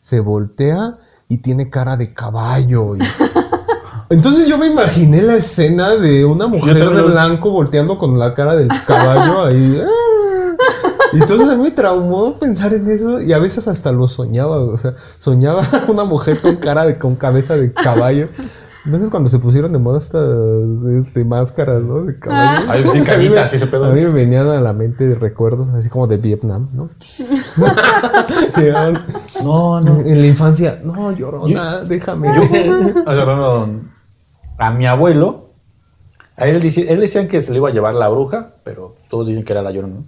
[0.00, 0.98] se voltea
[1.28, 2.94] y tiene cara de caballo.
[2.96, 3.00] y-
[4.08, 8.54] Entonces yo me imaginé la escena de una mujer de blanco volteando con la cara
[8.54, 9.82] del caballo ahí.
[11.12, 14.58] Entonces a mí me traumó pensar en eso y a veces hasta lo soñaba.
[14.60, 18.28] O sea, soñaba una mujer con cara de, con cabeza de caballo.
[18.86, 20.38] Entonces cuando se pusieron de moda estas
[20.96, 22.04] este, máscaras, ¿no?
[22.04, 22.66] De caballo.
[22.70, 23.84] Ay, sí, a mí me- canitas, sí, ese pedo.
[23.86, 26.88] A mí me venían a la mente recuerdos así como de Vietnam, ¿no?
[28.56, 29.02] Llegaban
[29.42, 30.00] No, no.
[30.00, 32.28] en la infancia, no, llorona, déjame.
[32.34, 33.68] Yo, o sea, por ejemplo,
[34.58, 35.50] a mi abuelo,
[36.36, 39.26] a él, dice- él decían que se le iba a llevar la bruja, pero todos
[39.28, 39.96] dicen que era la llorona.
[39.96, 40.04] ¿no?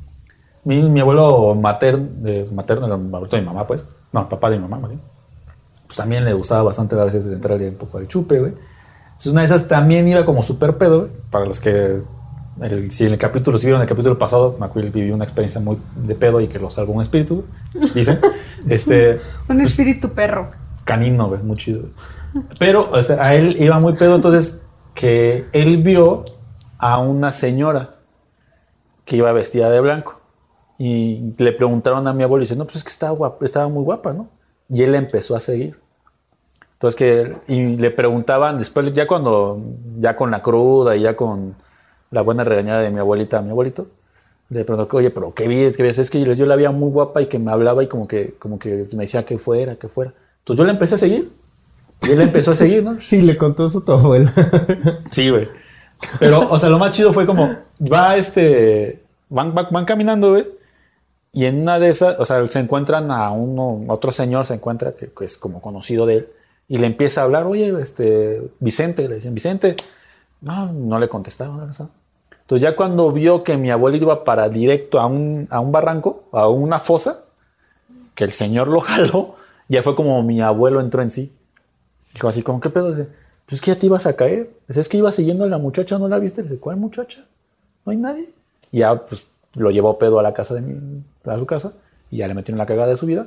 [0.64, 2.06] Mi, mi abuelo materno,
[2.52, 5.00] materno, el abuelo de mi mamá, pues, no, papá de mi mamá, más bien,
[5.88, 8.52] pues también le gustaba bastante a veces entrarle un poco al chupe, güey.
[9.06, 11.12] Entonces una de esas también iba como súper pedo, güey.
[11.30, 11.98] Para los que,
[12.60, 15.76] el- si en el capítulo, si vieron el capítulo pasado, Macuil vivió una experiencia muy
[15.96, 18.20] de pedo y que lo salvó un espíritu, güey, dicen.
[18.68, 20.48] este, Un espíritu perro.
[20.84, 21.80] canino, güey, muy chido.
[21.80, 22.46] güey.
[22.60, 24.62] Pero o sea, a él iba muy pedo, entonces
[24.94, 26.24] que él vio
[26.78, 27.94] a una señora
[29.04, 30.20] que iba vestida de blanco
[30.78, 33.68] y le preguntaron a mi abuelo y dice, no, pues es que estaba, guapa, estaba
[33.68, 34.28] muy guapa, ¿no?
[34.68, 35.78] Y él empezó a seguir.
[36.74, 39.60] Entonces que y le preguntaban después ya cuando
[39.98, 41.56] ya con la cruda y ya con
[42.10, 43.88] la buena regañada de mi abuelita mi abuelito
[44.48, 47.20] le preguntó oye pero qué ves qué ves es que yo la veía muy guapa
[47.20, 50.14] y que me hablaba y como que como que me decía que fuera que fuera
[50.38, 51.28] entonces yo la empecé a seguir
[52.02, 54.32] y él empezó a seguir no Y le contó eso a tu abuela.
[55.10, 55.48] Sí, güey.
[56.20, 57.50] Pero, o sea, lo más chido fue como,
[57.92, 60.46] va este, van, van, van caminando, güey.
[61.32, 64.92] Y en una de esas, o sea, se encuentran a uno, otro señor se encuentra
[64.92, 66.28] que, que es como conocido de él.
[66.68, 69.76] Y le empieza a hablar, oye, este, Vicente, le dicen, Vicente.
[70.40, 71.64] No, no le contestaba, no.
[72.48, 76.24] Entonces ya cuando vio que mi abuelo iba para directo a un, a un barranco,
[76.32, 77.24] a una fosa,
[78.14, 79.34] que el señor lo jaló,
[79.68, 81.32] ya fue como mi abuelo entró en sí.
[82.14, 82.90] Dijo así, como, ¿qué pedo?
[82.90, 83.08] Dice,
[83.44, 84.50] pues es que ya te ibas a caer.
[84.66, 86.42] Dice, es que iba siguiendo a la muchacha, ¿no la viste?
[86.42, 87.24] Dice, ¿cuál muchacha?
[87.84, 88.30] No hay nadie.
[88.72, 89.26] Y ya, pues,
[89.58, 91.72] lo llevó pedo a la casa de mi, a su casa,
[92.10, 93.26] y ya le metieron la cagada de su vida.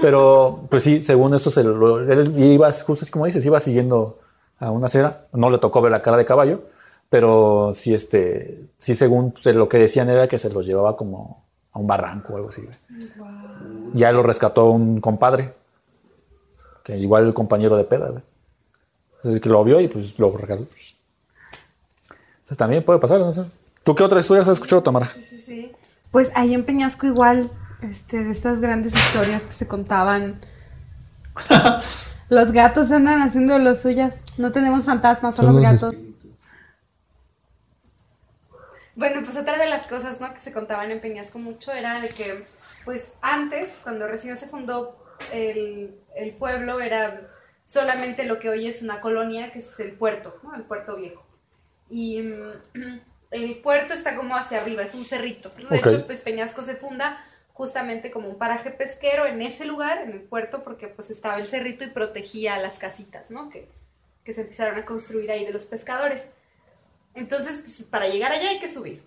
[0.00, 4.18] Pero, pues sí, según esto, se lo, él iba, justo así como dices, iba siguiendo
[4.58, 5.26] a una cera.
[5.32, 6.62] No le tocó ver la cara de caballo,
[7.08, 11.44] pero sí, este, sí, según se- lo que decían era que se los llevaba como
[11.72, 12.62] a un barranco o algo así.
[12.62, 12.76] güey.
[13.94, 15.52] Ya lo rescató un compadre,
[16.82, 18.22] que igual el compañero de peda, güey.
[19.18, 20.66] Entonces, que lo vio y pues lo regaló.
[22.38, 23.32] Entonces también puede pasar, no.
[23.86, 25.08] ¿Tú qué otra historia has escuchado, Tamara?
[26.10, 30.40] Pues ahí en Peñasco igual, este, de estas grandes historias que se contaban.
[32.28, 34.24] los gatos andan haciendo los suyas.
[34.38, 36.04] No tenemos fantasmas, son, Son los los gatos.
[38.96, 40.34] Bueno, pues otra de las cosas, ¿no?
[40.34, 42.44] Que se contaban en Peñasco mucho era de que,
[42.84, 44.98] pues antes, cuando recién se fundó
[45.32, 47.20] el, el pueblo, era
[47.66, 50.56] solamente lo que hoy es una colonia, que es el puerto, ¿no?
[50.56, 51.24] El puerto viejo.
[51.88, 55.50] Y mm, el puerto está como hacia arriba, es un cerrito.
[55.70, 60.12] De hecho, pues Peñasco se funda justamente como un paraje pesquero en ese lugar, en
[60.12, 63.48] el puerto, porque pues estaba el cerrito y protegía las casitas, ¿no?
[63.50, 63.68] Que,
[64.24, 66.28] que se empezaron a construir ahí de los pescadores.
[67.14, 69.02] Entonces, pues, para llegar allá hay que subir.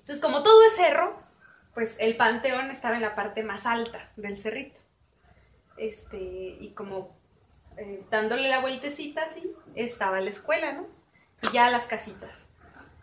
[0.00, 1.18] Entonces, como todo es cerro,
[1.74, 4.80] pues el panteón estaba en la parte más alta del cerrito.
[5.76, 7.16] Este, y como
[7.76, 10.86] eh, dándole la vueltecita así, estaba la escuela, ¿no?
[11.42, 12.45] Y ya las casitas.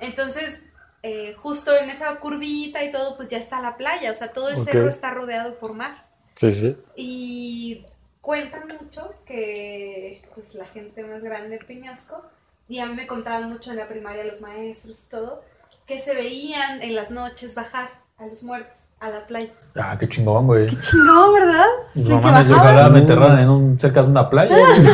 [0.03, 0.59] Entonces,
[1.01, 4.11] eh, justo en esa curvita y todo, pues ya está la playa.
[4.11, 6.05] O sea, todo el cerro está rodeado por mar.
[6.35, 6.77] Sí, sí.
[6.95, 7.85] Y
[8.21, 12.23] cuentan mucho que pues la gente más grande de Peñasco,
[12.69, 15.43] y a mí me contaban mucho en la primaria los maestros y todo,
[15.85, 19.49] que se veían en las noches bajar a los muertos a la playa.
[19.75, 20.67] Ah, qué chingón, güey.
[20.67, 21.65] Chingón, ¿verdad?
[21.95, 24.55] No ¿De que mames, ojalá me enterraran en un, cerca de una playa.
[24.55, 24.81] güey.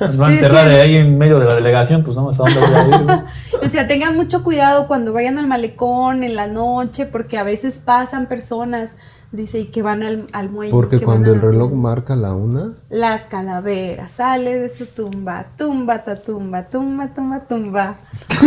[0.00, 2.60] Me van a enterrar Decían- ahí en medio de la delegación, pues no, ¿a dónde
[2.60, 3.04] voy a ir?
[3.04, 3.18] güey?
[3.64, 7.80] O sea, tengan mucho cuidado cuando vayan al malecón en la noche, porque a veces
[7.84, 8.96] pasan personas,
[9.36, 10.72] dice, y que van al, al muelle.
[10.72, 16.16] Porque cuando el reloj marca la una, La calavera sale de su tumba, tumba, ta
[16.16, 17.96] tumba, tumba, tumba, tumba.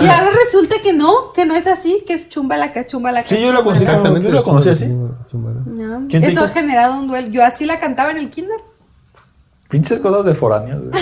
[0.00, 3.22] y ahora resulta que no, que no es así, que es chumba la cachumba la
[3.22, 3.82] Sí, yo lo conocí.
[3.82, 4.28] exactamente.
[4.28, 4.86] yo lo conocí así.
[5.30, 5.60] Chumara.
[5.66, 7.28] No, ¿Quién te Eso ha generado un duelo.
[7.28, 8.60] Yo así la cantaba en el kinder.
[9.68, 10.84] Pinches cosas de foráneos.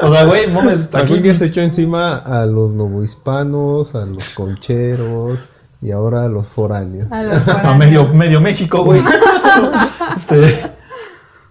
[0.00, 5.40] O sea, güey, mames, aquí se echó encima a los novohispanos, a los concheros
[5.80, 7.10] y ahora a los foráneos.
[7.10, 7.78] A los a foráneos.
[7.78, 9.00] medio, medio México, güey.
[10.14, 10.62] Este,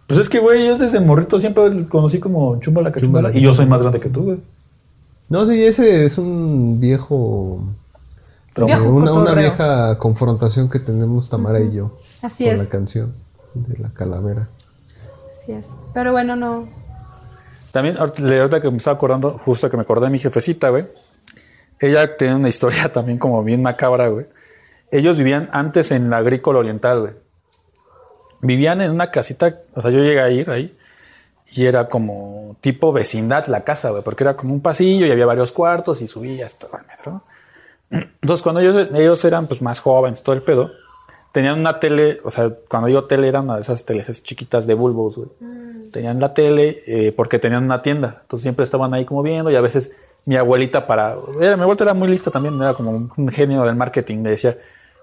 [0.07, 3.29] pues es que, güey, yo desde morrito siempre conocí como Chumbala Cachumbala.
[3.29, 3.39] Chumbala.
[3.39, 4.39] Y yo soy más grande que tú, güey.
[5.29, 7.61] No, sí, ese es un viejo.
[8.55, 11.91] Viejo una, una vieja confrontación que tenemos Tamara y yo
[12.23, 12.59] Así con es.
[12.59, 13.13] la canción
[13.53, 14.47] de la calavera.
[15.37, 15.77] Así es.
[15.93, 16.67] Pero bueno, no.
[17.71, 20.87] También, ahorita que me estaba acordando, justo que me acordé de mi jefecita, güey.
[21.79, 24.25] Ella tiene una historia también como bien macabra, güey.
[24.91, 27.13] Ellos vivían antes en la agrícola oriental, güey.
[28.41, 30.77] Vivían en una casita, o sea, yo llegué a ir ahí
[31.53, 35.25] y era como tipo vecindad la casa, güey, porque era como un pasillo y había
[35.25, 37.23] varios cuartos y subía hasta el metro.
[37.89, 40.71] Entonces, cuando ellos, ellos eran pues más jóvenes, todo el pedo,
[41.31, 44.67] tenían una tele, o sea, cuando digo tele eran una de esas teles esas chiquitas
[44.67, 45.29] de bulbos, güey.
[45.91, 49.55] Tenían la tele eh, porque tenían una tienda, entonces siempre estaban ahí como viendo y
[49.55, 49.93] a veces
[50.27, 51.15] mi abuelita para...
[51.41, 54.57] Era, mi abuelita era muy lista también, era como un, genio del marketing, me decía,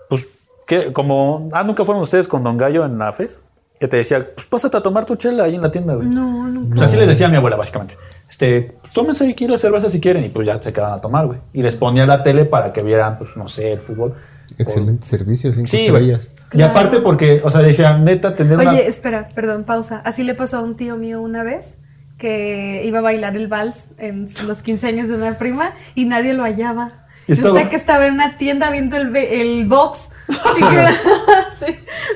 [0.09, 0.29] pues,
[0.67, 0.93] ¿qué?
[0.93, 3.41] Como, ah, nunca fueron ustedes con Don Gallo en la FES,
[3.81, 6.09] que te decía, pues pásate a tomar tu chela ahí en la tienda, güey.
[6.09, 6.75] No, no.
[6.75, 7.97] O sea, así les decía a mi abuela, básicamente.
[8.29, 10.25] Este, pues, tómense aquí la cerveza si quieren.
[10.25, 11.39] Y pues ya se quedaban a tomar, güey.
[11.55, 14.15] Y les ponía la tele para que vieran, pues, no sé, el fútbol.
[14.59, 16.29] Excelente servicio, cinco Sí, estrellas.
[16.53, 18.71] Y aparte porque, o sea, decían, neta, tener una...
[18.71, 20.03] Oye, espera, perdón, pausa.
[20.05, 21.79] Así le pasó a un tío mío una vez
[22.25, 26.33] que iba a bailar el vals en los 15 años de una prima y nadie
[26.33, 27.05] lo hallaba.
[27.29, 30.09] Estaba- que estaba en una tienda viendo el, box.
[31.59, 31.67] Sí,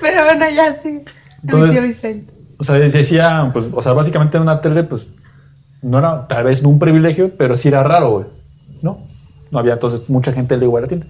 [0.01, 0.88] Pero bueno, ya sí.
[0.88, 1.03] A mi
[1.42, 2.33] Entonces- tío Vicente.
[2.59, 5.07] O sea, decía, pues, o sea, básicamente en una tele, pues,
[5.83, 8.27] no era tal vez no un privilegio, pero sí era raro, güey.
[8.81, 9.07] ¿No?
[9.51, 11.07] No había entonces mucha gente le igual a la tienda.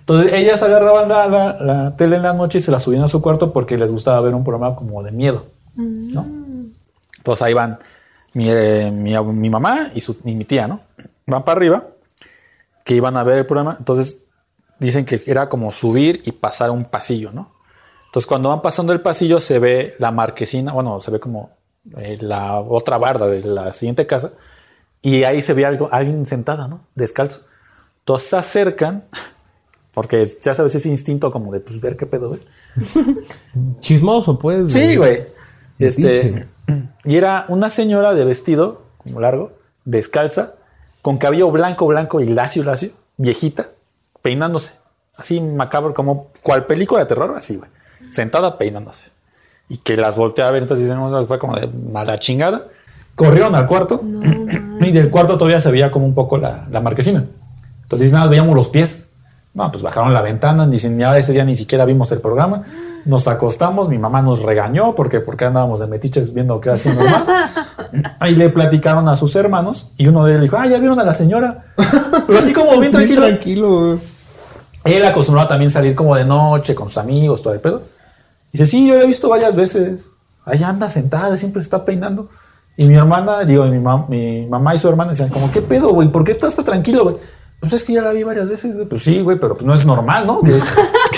[0.00, 3.08] Entonces ellas agarraban la, la- la tele en la noche y se la subían a
[3.08, 5.44] su cuarto porque les gustaba ver un programa como de miedo,
[5.76, 6.26] ¿no?
[7.18, 7.78] Entonces ahí van
[8.34, 10.80] mi, eh, mi, mamá y, su, y mi tía, ¿no?
[11.26, 11.86] Van para arriba,
[12.84, 13.76] que iban a ver el programa.
[13.78, 14.22] Entonces
[14.78, 17.58] dicen que era como subir y pasar un pasillo, ¿no?
[18.06, 21.50] Entonces, cuando van pasando el pasillo, se ve la marquesina, bueno, se ve como
[21.98, 24.32] eh, la otra barda de la siguiente casa,
[25.02, 26.86] y ahí se ve algo, alguien sentada, ¿no?
[26.94, 27.42] Descalzo.
[28.00, 29.04] Entonces se acercan,
[29.92, 32.40] porque ya sabes ese instinto como de pues, ver qué pedo, güey.
[33.80, 34.72] Chismoso, pues.
[34.72, 35.37] Sí, güey.
[35.78, 36.48] Este,
[37.04, 39.52] y era una señora de vestido, como largo,
[39.84, 40.54] descalza,
[41.02, 43.68] con cabello blanco, blanco y lacio, lacio, viejita,
[44.22, 44.72] peinándose.
[45.16, 47.70] Así macabro, como cual película de terror, así, güey.
[48.10, 49.10] Sentada peinándose.
[49.68, 52.62] Y que las volteé a ver, entonces dicen, "No, fue como de mala chingada.
[53.14, 54.00] Corrieron al cuarto.
[54.80, 57.24] y del cuarto todavía se veía como un poco la, la marquesina.
[57.82, 59.10] Entonces nada, veíamos los pies.
[59.54, 62.64] No, pues bajaron la ventana, ni ya ese día ni siquiera vimos el programa.
[63.08, 67.04] Nos acostamos, mi mamá nos regañó porque, porque andábamos de metiches viendo qué hacían los
[67.04, 67.26] demás.
[68.20, 71.04] Ahí le platicaron a sus hermanos y uno de ellos dijo, ah, ya vieron a
[71.04, 71.72] la señora.
[72.26, 73.22] Pero así como bien Bien tranquilo.
[73.22, 73.98] tranquilo, güey.
[74.84, 77.80] Él acostumbraba también salir como de noche con sus amigos, todo el pedo.
[78.52, 80.10] Dice, sí, yo la he visto varias veces.
[80.44, 82.28] Ahí anda sentada, siempre se está peinando.
[82.76, 86.08] Y mi hermana, digo, mi, mi mamá y su hermana decían, como, ¿qué pedo, güey?
[86.08, 87.16] ¿Por qué estás tan tranquilo, güey?
[87.60, 88.88] Pues es que ya la vi varias veces, güey.
[88.88, 90.40] Pues sí, güey, pero pues no es normal, ¿no?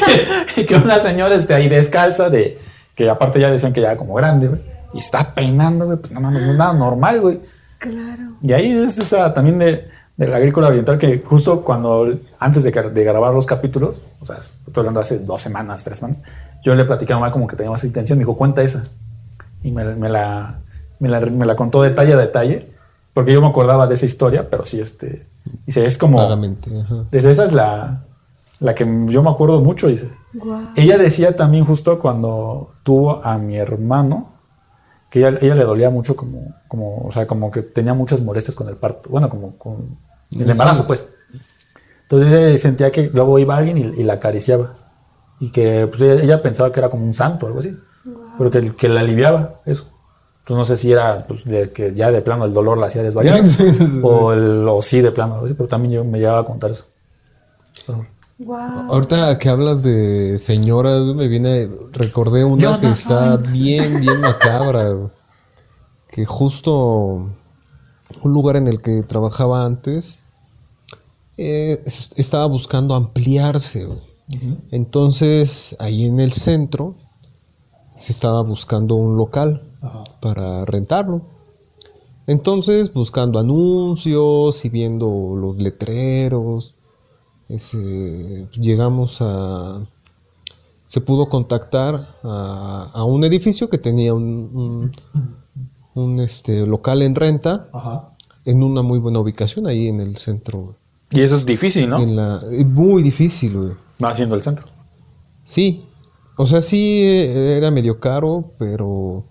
[0.00, 2.58] Que, que- que una señora esté ahí descalza, de,
[2.96, 4.60] que aparte ya decían que ya era como grande, güey.
[4.94, 5.98] Y está peinando, güey.
[5.98, 7.40] Pues no mames, no es nada normal, güey.
[7.78, 8.32] Claro.
[8.42, 12.72] Y ahí es esa también de, de la agrícola oriental que justo cuando, antes de,
[12.72, 16.22] gra- de grabar los capítulos, o sea, estoy hablando hace dos semanas, tres semanas,
[16.62, 18.84] yo le platicaba a mamá como que teníamos esa intención, me dijo, cuenta esa.
[19.62, 20.60] Y me, me la,
[20.98, 22.70] me, la, me la contó detalle a detalle,
[23.20, 25.26] porque yo me acordaba de esa historia, pero sí, este,
[25.66, 27.04] dice, es como, Vagamente, ajá.
[27.12, 28.02] dice, esa es la,
[28.60, 30.10] la que yo me acuerdo mucho, dice.
[30.32, 30.68] Guau.
[30.74, 34.30] Ella decía también justo cuando tuvo a mi hermano,
[35.10, 38.56] que ella, ella le dolía mucho como, como, o sea, como que tenía muchas molestias
[38.56, 39.98] con el parto, bueno, como con
[40.30, 41.06] el embarazo, pues.
[42.04, 44.76] Entonces ella sentía que luego iba alguien y, y la acariciaba.
[45.40, 47.76] Y que pues, ella, ella pensaba que era como un santo o algo así.
[48.38, 49.90] Pero que, que la aliviaba, eso.
[50.50, 53.04] Entonces no sé si era pues, de que ya de plano el dolor la hacía
[53.04, 53.40] desvariar
[54.02, 56.86] o, el, o sí de plano, pero también yo me llevaba a contar eso.
[58.88, 64.00] Ahorita que hablas de señoras, me viene, recordé una Yo que no está soy- bien,
[64.00, 64.92] bien macabra,
[66.08, 67.28] que justo
[68.22, 70.18] un lugar en el que trabajaba antes
[71.36, 73.86] eh, es- estaba buscando ampliarse.
[74.72, 76.94] Entonces, ahí en el centro
[77.98, 79.62] se estaba buscando un local
[80.20, 81.22] para rentarlo.
[82.26, 86.74] Entonces, buscando anuncios y viendo los letreros,
[87.48, 89.84] ese, llegamos a...
[90.86, 94.92] Se pudo contactar a, a un edificio que tenía un, un-
[95.94, 97.68] un, este, local en renta.
[97.72, 98.10] Ajá.
[98.44, 100.76] en una muy buena ubicación ahí en el centro.
[101.12, 101.98] Y eso es difícil, ¿no?
[102.00, 103.72] En la, muy difícil, güey.
[104.02, 104.66] Va siendo el centro.
[105.44, 105.84] Sí.
[106.36, 109.24] O sea, sí eh, era medio caro, pero,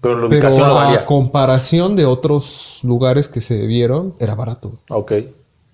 [0.00, 1.06] Pero la pero ubicación a valía.
[1.06, 4.80] comparación de otros lugares que se vieron, era barato.
[4.88, 5.12] Ok.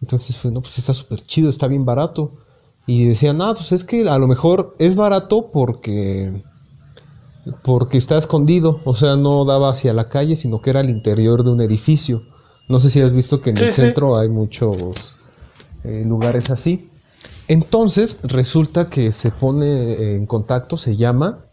[0.03, 2.33] Entonces fue, no, pues está súper chido, está bien barato.
[2.87, 6.43] Y decían, ah, pues es que a lo mejor es barato porque
[7.63, 11.45] porque está escondido, o sea, no daba hacia la calle, sino que era al interior
[11.45, 12.23] de un edificio.
[12.69, 13.81] No sé si has visto que en Sí, el sí.
[13.83, 15.15] centro hay muchos
[15.85, 16.91] eh, lugares así.
[17.49, 21.46] Entonces resulta que se pone en contacto, se llama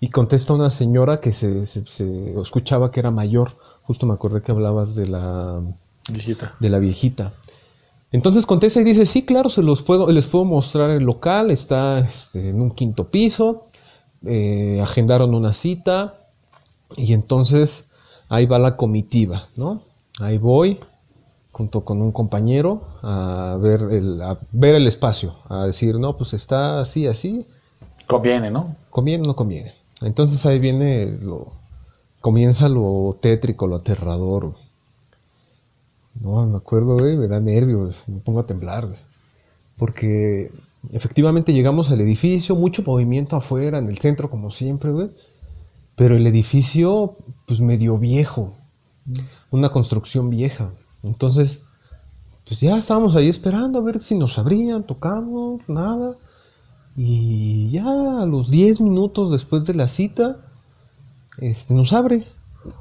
[0.00, 3.52] y contesta una señora que se, se- se escuchaba que era mayor.
[3.82, 5.60] Justo me acordé que hablabas de la,
[6.10, 6.54] Viejita.
[6.58, 7.32] de la viejita.
[8.12, 12.00] Entonces contesta y dice, sí, claro, se los puedo, les puedo mostrar el local, está
[12.00, 13.66] este, en un quinto piso,
[14.24, 16.18] eh, agendaron una cita
[16.96, 17.84] y entonces
[18.28, 19.82] ahí va la comitiva, ¿no?
[20.20, 20.80] Ahí voy
[21.52, 26.32] junto con un compañero a ver el, a ver el espacio, a decir, no, pues
[26.32, 27.46] está así, así,
[28.08, 28.74] Conviene, ¿no?
[28.90, 29.72] ¿Conviene o no conviene?
[30.02, 31.52] Entonces ahí viene lo.
[32.20, 34.50] Comienza lo tétrico, lo aterrador.
[34.50, 34.62] güey.
[36.20, 38.98] No, me acuerdo, güey, me da nervios, me pongo a temblar, güey.
[39.78, 40.50] Porque
[40.92, 45.10] efectivamente llegamos al edificio, mucho movimiento afuera, en el centro, como siempre, güey.
[45.96, 48.54] Pero el edificio, pues medio viejo.
[49.50, 50.72] Una construcción vieja.
[51.02, 51.62] Entonces,
[52.46, 56.16] pues ya estábamos ahí esperando a ver si nos abrían, tocamos, nada.
[56.96, 60.38] Y ya a los 10 minutos después de la cita,
[61.38, 62.26] este, nos abre.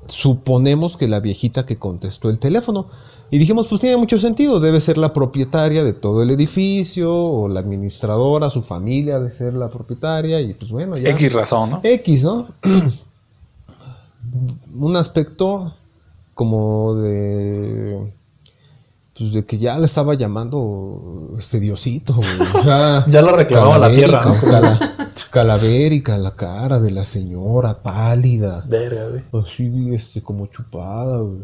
[0.07, 2.87] Suponemos que la viejita que contestó el teléfono.
[3.31, 7.47] Y dijimos, pues tiene mucho sentido, debe ser la propietaria de todo el edificio, o
[7.47, 11.11] la administradora, su familia debe ser la propietaria, y pues bueno, ya.
[11.11, 11.79] X razón, ¿no?
[11.83, 12.47] X, ¿no?
[14.75, 15.75] Un aspecto
[16.33, 18.11] como de.
[19.19, 22.15] Pues de que ya le estaba llamando este Diosito.
[22.17, 24.31] O sea, Ya lo reclamaba la tierra, ¿no?
[24.33, 28.63] calavérica, cala- calavérica la cara de la señora, pálida.
[28.67, 29.43] Verga, güey.
[29.43, 31.41] Así, este, como chupada, güey.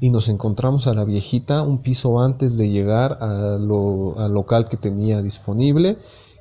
[0.00, 4.68] Y nos encontramos a la viejita un piso antes de llegar a lo- al local
[4.68, 5.98] que tenía disponible.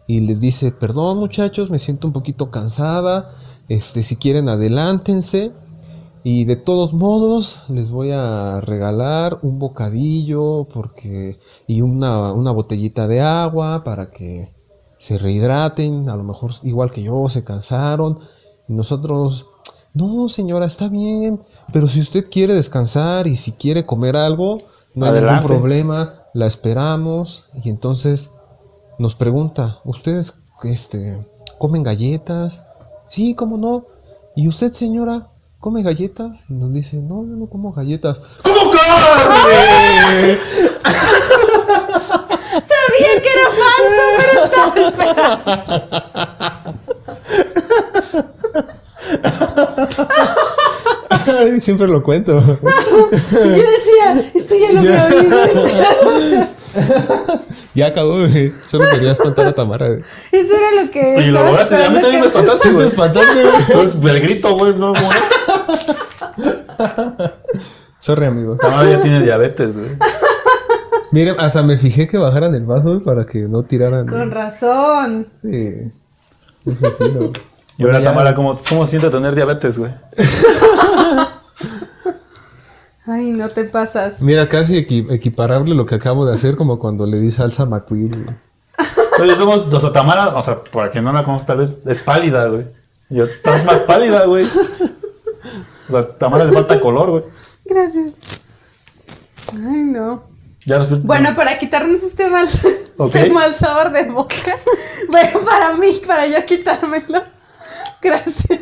[0.08, 3.32] Y les dice, perdón muchachos, me siento un poquito cansada.
[3.70, 5.52] Este, si quieren, adelántense.
[6.24, 13.08] Y de todos modos, les voy a regalar un bocadillo porque y una, una botellita
[13.08, 14.54] de agua para que
[15.00, 16.10] se rehidraten.
[16.10, 18.20] A lo mejor, igual que yo, se cansaron.
[18.68, 19.48] Y nosotros,
[19.96, 21.42] no, señora, está bien.
[21.74, 24.62] Pero si usted quiere descansar y si quiere comer algo,
[24.94, 26.26] no hay ningún problema.
[26.36, 27.48] La esperamos.
[27.64, 28.32] Y entonces
[29.00, 32.64] nos pregunta, ¿ustedes este, comen galletas?
[33.08, 33.86] Sí, ¿cómo no?
[34.36, 35.31] ¿Y usted, señora,
[35.62, 36.32] come galletas?
[36.50, 38.20] Y nos dice, no, yo no como galletas.
[38.44, 40.38] ¿Cómo carne?
[42.52, 45.32] Sabía que era falso, pero estaba
[51.10, 52.34] Ay, Siempre lo cuento.
[52.42, 55.06] Yo decía, esto ya lo había
[56.16, 56.48] oído.
[57.76, 58.52] ya acabó, güey.
[58.66, 59.88] Solo quería espantar a Tamara.
[59.90, 60.02] güey.
[60.32, 61.16] Eso era lo que.
[61.22, 62.88] Y lo lograste, a mí también me espantaste, Sí, te güey.
[62.88, 63.56] espantaste, güey.
[63.70, 64.74] Entonces, el grito, güey.
[64.74, 65.10] no, como-
[68.00, 68.56] Sorry, amigo.
[68.58, 69.90] Tamara ya tiene diabetes, güey.
[71.12, 74.08] Miren, hasta me fijé que bajaran el vaso, güey, para que no tiraran.
[74.08, 75.28] Con razón.
[75.44, 75.92] Sí.
[77.78, 79.92] Y ahora, Tamara, ¿cómo, ¿cómo siente tener diabetes, güey?
[83.08, 84.22] Ay, no te pasas.
[84.22, 87.66] Mira, casi equi- equiparable lo que acabo de hacer como cuando le di salsa a
[87.66, 88.10] McQueen.
[88.12, 88.36] güey.
[89.22, 92.00] Oye, vemos, o sea, Tamara, o sea, para quien no la conoce, tal vez es
[92.00, 92.66] pálida, güey.
[93.10, 94.46] Yo estás más pálida, güey.
[95.94, 97.24] O sea, le falta color, güey.
[97.66, 98.14] Gracias.
[99.54, 100.24] Ay, no.
[100.66, 102.46] Ya nos- Bueno, para quitarnos este mal,
[103.06, 104.36] este mal sabor de boca.
[105.10, 107.24] Bueno, para mí, para yo quitármelo.
[108.02, 108.60] Gracias.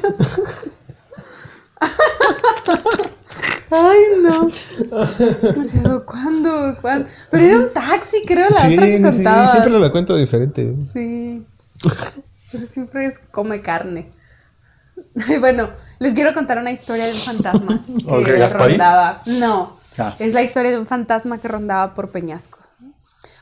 [3.71, 4.47] Ay, no.
[4.47, 6.77] O sea, ¿cuándo?
[6.82, 7.07] ¿Cuándo?
[7.30, 9.51] Pero era un taxi, creo, la Sí, otra que sí, contaba.
[9.51, 10.75] siempre la cuento diferente.
[10.82, 11.45] Sí.
[12.51, 14.11] Pero siempre es come carne.
[15.39, 15.70] Bueno,
[16.00, 17.84] les quiero contar una historia de un fantasma
[18.26, 19.22] que rondaba.
[19.26, 20.16] No, Ah.
[20.20, 22.60] es la historia de un fantasma que rondaba por Peñasco.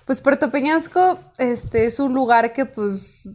[0.05, 3.29] Pues Puerto Peñasco este, es un lugar que, pues,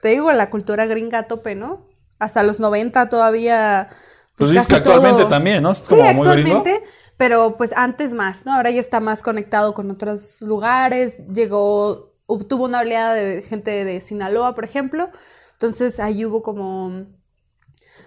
[0.00, 1.86] te digo, la cultura gringa a tope, ¿no?
[2.18, 3.88] Hasta los 90 todavía.
[4.36, 5.72] Pues casi que actualmente todo- también, ¿no?
[5.72, 6.08] Es Sí, gringo.
[6.22, 6.82] actualmente,
[7.18, 8.54] pero pues antes más, ¿no?
[8.54, 11.22] Ahora ya está más conectado con otros lugares.
[11.28, 15.10] Llegó, obtuvo una oleada de gente de Sinaloa, por ejemplo.
[15.52, 17.04] Entonces ahí hubo como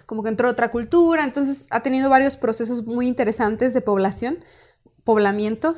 [0.06, 4.38] como que entró otra cultura, entonces ha tenido varios procesos muy interesantes de población,
[5.04, 5.76] poblamiento.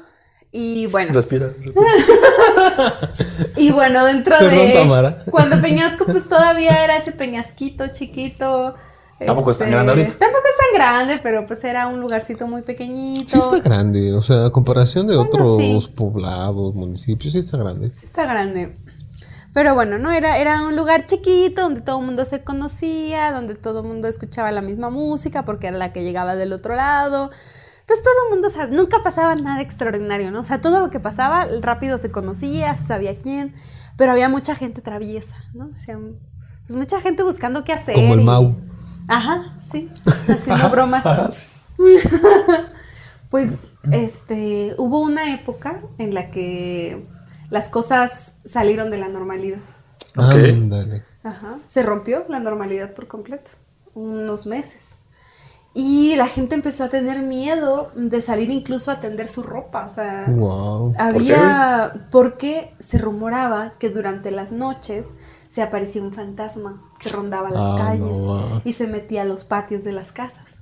[0.53, 1.51] Y bueno, Respira.
[3.57, 5.25] y bueno, dentro Perdón, de Tamara.
[5.31, 8.75] cuando Peñasco pues todavía era ese peñasquito chiquito.
[9.19, 10.19] Tampoco es tan este, grande ahorita.
[10.19, 13.31] Tampoco es tan grande, pero pues era un lugarcito muy pequeñito.
[13.31, 15.93] Sí está grande, o sea, a comparación de Bueno, otros sí.
[15.95, 17.91] poblados, municipios, sí está grande.
[17.95, 18.77] Sí está grande.
[19.57, 23.55] Pero bueno, no era, era un lugar chiquito donde todo el mundo se conocía, donde
[23.55, 27.31] todo el mundo escuchaba la misma música porque era la que llegaba del otro lado.
[27.81, 30.41] Entonces todo el mundo sabía, nunca pasaba nada extraordinario, ¿no?
[30.41, 33.55] O sea, todo lo que pasaba rápido se conocía, se sabía quién,
[33.97, 35.71] pero había mucha gente traviesa, ¿no?
[35.75, 35.99] O sea,
[36.67, 37.95] pues mucha gente buscando qué hacer.
[37.95, 38.57] Como el y- Mau.
[39.09, 39.89] Ajá, sí,
[40.29, 41.07] haciendo bromas.
[41.07, 41.33] Ajá,
[41.77, 41.95] sí.
[43.31, 43.49] Pues,
[43.91, 47.16] este, hubo una época en la que
[47.51, 49.61] las cosas salieron de la normalidad.
[50.17, 50.35] Ok.
[50.35, 51.03] Ándale.
[51.23, 51.59] Ajá.
[51.67, 53.53] Se rompió la normalidad por completo,
[53.95, 54.99] unos meses.
[55.75, 59.87] Y la gente empezó a tener miedo de salir incluso a tender su ropa.
[59.87, 60.95] O sea, Wow.
[60.99, 65.09] había, porque se rumoraba que durante las noches
[65.51, 69.45] se aparecía un fantasma que rondaba las Ah, no, calles y se metía a los
[69.45, 70.57] patios de las casas.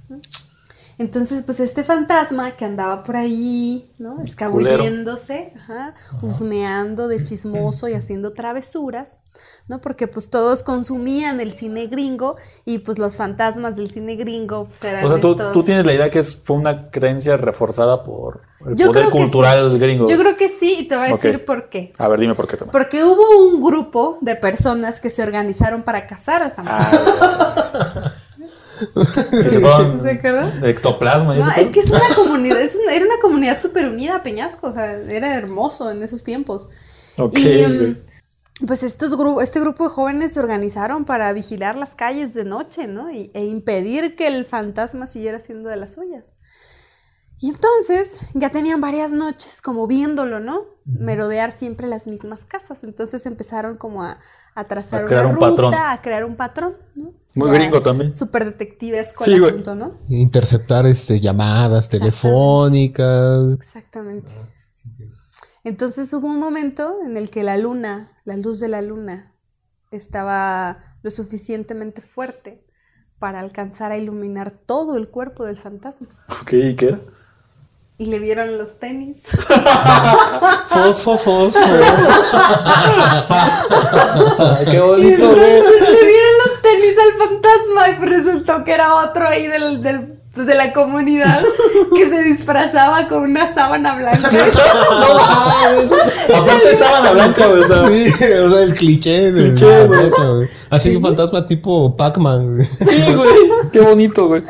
[0.99, 4.23] Entonces, pues este fantasma que andaba por ahí, ¿no?
[4.23, 9.21] Escabulléndose, ajá, husmeando de chismoso y haciendo travesuras,
[9.67, 9.81] ¿no?
[9.81, 14.85] Porque pues todos consumían el cine gringo y pues los fantasmas del cine gringo pues
[14.85, 18.05] eran O sea, tú, estos- tú tienes la idea que es, fue una creencia reforzada
[18.05, 19.79] por el Yo poder cultural sí.
[19.79, 20.07] gringo.
[20.09, 21.93] Yo creo que sí y te voy a decir por qué.
[21.99, 22.73] A ver, dime por qué también.
[22.73, 27.01] Porque hubo un grupo de personas que se organizaron para cazar al fantasma.
[28.14, 28.14] Y
[29.49, 30.65] se fueron ¿Se acuerdan?
[30.65, 34.69] ectoplasma No, es que es una comunidad, es una- era una comunidad súper unida, Peñasco,
[34.69, 36.69] o sea, era hermoso en esos tiempos.
[37.33, 42.35] Y mm, pues estos gru- este grupo de jóvenes se organizaron para vigilar las calles
[42.35, 43.11] de noche, ¿no?
[43.11, 46.35] Y- e impedir que el fantasma siguiera siendo de las suyas.
[47.41, 50.65] Y entonces ya tenían varias noches como viéndolo, ¿no?
[50.87, 52.85] Merodear siempre las mismas casas.
[52.85, 54.19] Entonces empezaron como a,
[54.55, 55.75] a trazar A crear una un ruta, patrón.
[55.75, 57.13] a crear un patrón, ¿no?
[57.35, 58.15] Muy Ya gringo también.
[58.15, 59.99] Súper detectivesco Sí, el asunto, ¿no?
[60.09, 62.11] Interceptar este, llamadas Exactamente.
[62.19, 63.53] telefónicas.
[63.55, 64.33] Exactamente.
[65.65, 69.33] Entonces hubo un momento en el que la luna, la luz de la luna,
[69.91, 72.65] estaba lo suficientemente fuerte
[73.19, 76.09] para alcanzar a iluminar todo el cuerpo del fantasma.
[76.43, 77.01] Ok, ¿y qué era?
[77.97, 79.23] Y le vieron los tenis.
[80.69, 81.61] Fosfo, fosfo.
[84.71, 85.59] qué Y bonito, güey.
[85.59, 86.24] entonces le vieron los tenis
[87.05, 91.45] al fantasma y pues resultó que era otro ahí del, del- pues, de la comunidad
[91.95, 94.31] que se disfrazaba con una sábana blanca.
[94.95, 96.37] No.
[96.37, 97.49] Aparte sábana blanca.
[97.49, 98.13] O sea, Sí,
[98.45, 100.01] o sea, el cliché del Cliché, güey.
[100.01, 100.49] fantasma, güey.
[100.71, 102.59] Así un fantasma tipo Pac-Man.
[102.89, 103.31] sí, güey.
[103.73, 104.43] Qué bonito, güey.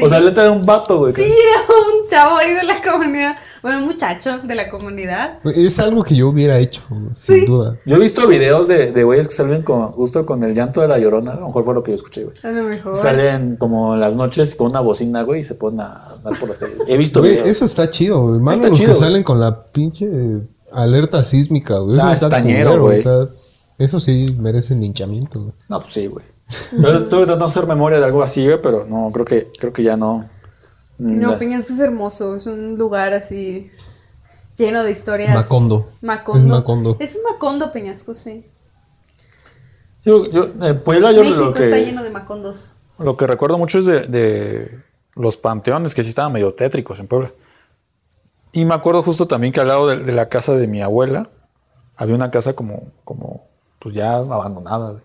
[0.00, 1.12] O sea, letra era un vato, güey.
[1.12, 3.36] Sí, era un chavo ahí de la comunidad.
[3.62, 5.38] Bueno, un muchacho de la comunidad.
[5.44, 6.80] Es algo que yo hubiera hecho,
[7.14, 7.46] sin Sí.
[7.46, 7.76] duda.
[7.84, 10.88] Yo he visto videos de, de güeyes que salen con, justo con el llanto de
[10.88, 11.32] la llorona.
[11.32, 12.36] A lo mejor fue lo que yo escuché, güey.
[12.42, 12.96] A lo mejor.
[12.96, 16.48] Salen como en las noches con una bocina, güey, y se ponen a andar por
[16.48, 16.78] las calles.
[16.86, 17.48] He visto Güey, videos.
[17.48, 18.40] eso está chido, güey.
[18.40, 19.08] Más Está los chido, que güey.
[19.10, 20.08] salen con la pinche
[20.72, 21.96] alerta sísmica, güey.
[21.96, 22.98] Eso Ah, está estañero, culero, güey.
[22.98, 23.28] está-
[23.78, 25.52] Eso sí merece linchamiento, güey.
[25.68, 26.24] No, pues sí, güey.
[26.72, 29.72] Yo estoy tratando de hacer memoria de algo así, güey, pero no, creo que, creo
[29.72, 30.28] que ya no.
[30.98, 32.36] No, Peñasco es hermoso.
[32.36, 33.70] Es un lugar así
[34.56, 35.34] lleno de historias.
[35.34, 35.88] Macondo.
[36.00, 36.40] Macondo.
[36.40, 36.96] Es Macondo.
[37.00, 38.44] Es un Macondo, Peñasco, sí.
[40.04, 42.68] Yo, yo, eh, Puebla, yo México lo está que, lleno de Macondos.
[42.98, 44.82] lo que recuerdo mucho es de, de
[45.14, 47.32] los panteones que sí estaban medio tétricos en Puebla.
[48.52, 51.30] Y me acuerdo justo también que al lado de, de la casa de mi abuela
[51.96, 53.46] había una casa como, como
[53.78, 55.00] pues ya abandonada.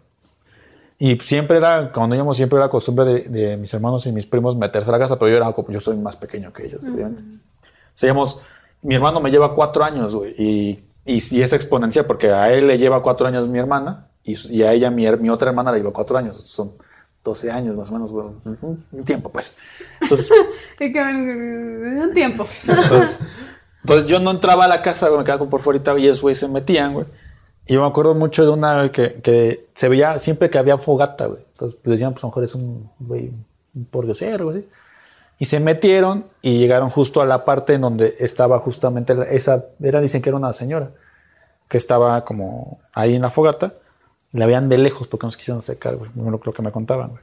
[1.00, 4.58] Y siempre era, cuando íbamos, siempre era costumbre de, de mis hermanos y mis primos
[4.58, 7.22] meterse a la casa, pero yo era como, yo soy más pequeño que ellos, obviamente.
[7.22, 8.40] O sea, digamos,
[8.82, 10.70] mi hermano me lleva cuatro años, güey, y,
[11.06, 14.64] y, y es exponencial porque a él le lleva cuatro años mi hermana y, y
[14.64, 16.38] a ella mi, mi otra hermana le lleva cuatro años.
[16.38, 16.74] Son
[17.24, 19.56] 12 años más o menos, güey, un, un tiempo, pues.
[20.02, 20.30] Entonces,
[20.80, 22.46] Un tiempo.
[22.68, 23.22] entonces,
[23.82, 26.22] entonces yo no entraba a la casa, güey, me quedaba como por fuera y ellos,
[26.22, 27.06] güey, se metían, güey.
[27.68, 31.42] Yo me acuerdo mucho de una que, que se veía siempre que había fogata, güey.
[31.52, 33.32] Entonces pues, decían, pues a lo mejor es un, güey,
[33.76, 34.66] un pordiosero, así.
[35.40, 40.02] Y se metieron y llegaron justo a la parte en donde estaba justamente esa, era,
[40.02, 40.92] dicen que era una señora,
[41.68, 43.74] que estaba como ahí en la fogata.
[44.32, 46.10] La veían de lejos porque no se quisieron acercar, güey.
[46.16, 47.22] Lo, lo que me contaban, güey.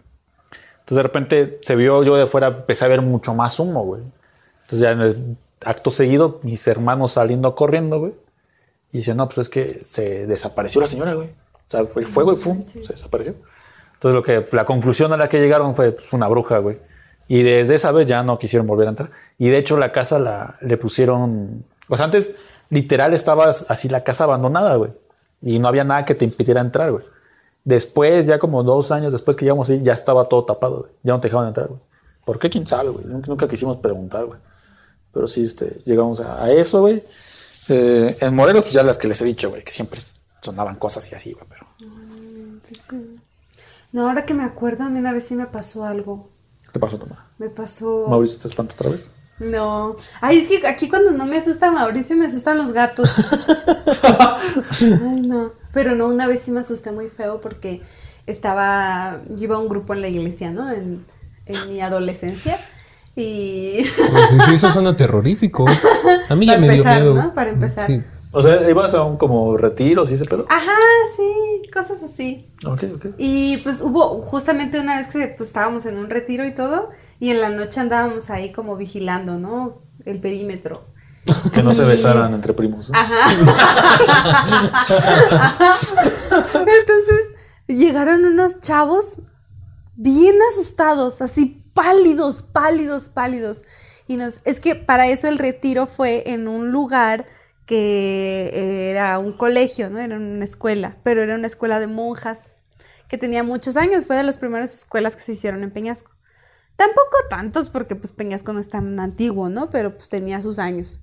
[0.80, 4.02] Entonces de repente se vio, yo de fuera empecé a ver mucho más humo, güey.
[4.62, 8.12] Entonces ya en el acto seguido, mis hermanos saliendo corriendo, güey.
[8.94, 11.26] Y dicen, no, pues es que se desapareció la señora, güey.
[11.26, 12.64] O sea, fue el fuego y ¡fum!
[12.64, 13.34] se desapareció.
[13.94, 16.78] Entonces lo que, la conclusión a la que llegaron fue pues, una bruja, güey.
[17.26, 19.10] Y desde esa vez ya no quisieron volver a entrar.
[19.36, 22.36] Y de hecho la casa la, le pusieron, o sea, antes
[22.70, 24.92] literal estaba así la casa abandonada, güey.
[25.42, 27.04] Y no había nada que te impidiera entrar, güey.
[27.64, 30.92] Después, ya como dos años después que llegamos ahí, ya estaba todo tapado, güey.
[31.02, 31.80] Ya no te dejaban entrar, güey.
[32.24, 32.48] ¿Por qué?
[32.48, 33.06] ¿Quién sabe, güey?
[33.06, 34.38] Nunca, nunca quisimos preguntar, güey.
[35.12, 37.02] Pero sí, este, llegamos a, a eso, güey.
[37.68, 40.00] Eh, en Morelos, pues ya las que les he dicho, güey, que siempre
[40.42, 41.66] sonaban cosas y así, güey, pero...
[43.92, 46.28] No, ahora que me acuerdo, a mí una vez sí me pasó algo.
[46.62, 47.18] ¿Qué te pasó, Tomás?
[47.38, 48.06] Me pasó.
[48.08, 49.10] ¿Mauricio te espantas otra vez?
[49.38, 49.96] No.
[50.20, 53.08] Ay, es que aquí cuando no me asusta Mauricio, me asustan los gatos.
[54.80, 55.52] Ay, no.
[55.72, 57.80] Pero no, una vez sí me asusté muy feo porque
[58.26, 59.22] estaba.
[59.28, 60.70] Yo iba a un grupo en la iglesia, ¿no?
[60.70, 61.04] En,
[61.46, 62.58] en mi adolescencia.
[63.16, 63.84] Y.
[63.96, 65.64] Pues sí, eso suena terrorífico.
[66.28, 67.14] A mí ya Para me dio empezar, miedo.
[67.14, 67.32] ¿no?
[67.34, 67.86] Para empezar.
[67.86, 68.02] Sí.
[68.36, 70.44] O sea, ibas a un como retiro, ¿sí ese pedo?
[70.48, 70.74] Ajá,
[71.16, 72.50] sí, cosas así.
[72.66, 73.06] Ok, ok.
[73.16, 76.90] Y pues hubo justamente una vez que pues estábamos en un retiro y todo,
[77.20, 79.82] y en la noche andábamos ahí como vigilando, ¿no?
[80.04, 80.82] El perímetro.
[81.54, 82.90] Que no se Y- besaran entre primos.
[82.90, 82.98] ¿no?
[82.98, 83.30] Ajá.
[86.30, 87.34] Entonces
[87.68, 89.20] llegaron unos chavos
[89.96, 93.62] bien asustados, así pálidos, pálidos, pálidos.
[94.06, 97.26] Y nos, es que para eso el retiro fue en un lugar
[97.66, 99.98] que era un colegio, ¿no?
[99.98, 102.40] Era una escuela, pero era una escuela de monjas
[103.08, 106.12] que tenía muchos años, fue de las primeras escuelas que se hicieron en Peñasco.
[106.76, 109.70] Tampoco tantos porque pues Peñasco no es tan antiguo, ¿no?
[109.70, 111.00] Pero pues tenía sus años.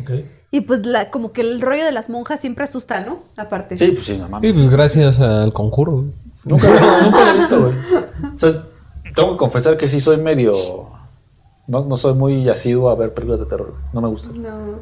[0.00, 0.10] Ok.
[0.50, 3.22] Y pues la, como que el rollo de las monjas siempre asusta, ¿no?
[3.36, 3.78] Aparte.
[3.78, 4.52] Sí, pues sí, no mames.
[4.52, 6.06] pues gracias al conjuro.
[6.44, 7.74] Nunca, lo- nunca lo he visto, güey.
[8.34, 8.62] O sea,
[9.14, 10.52] tengo que confesar que sí soy medio...
[11.68, 13.74] No, no soy muy asiduo a ver películas de terror.
[13.92, 14.42] No me gustan.
[14.42, 14.80] No,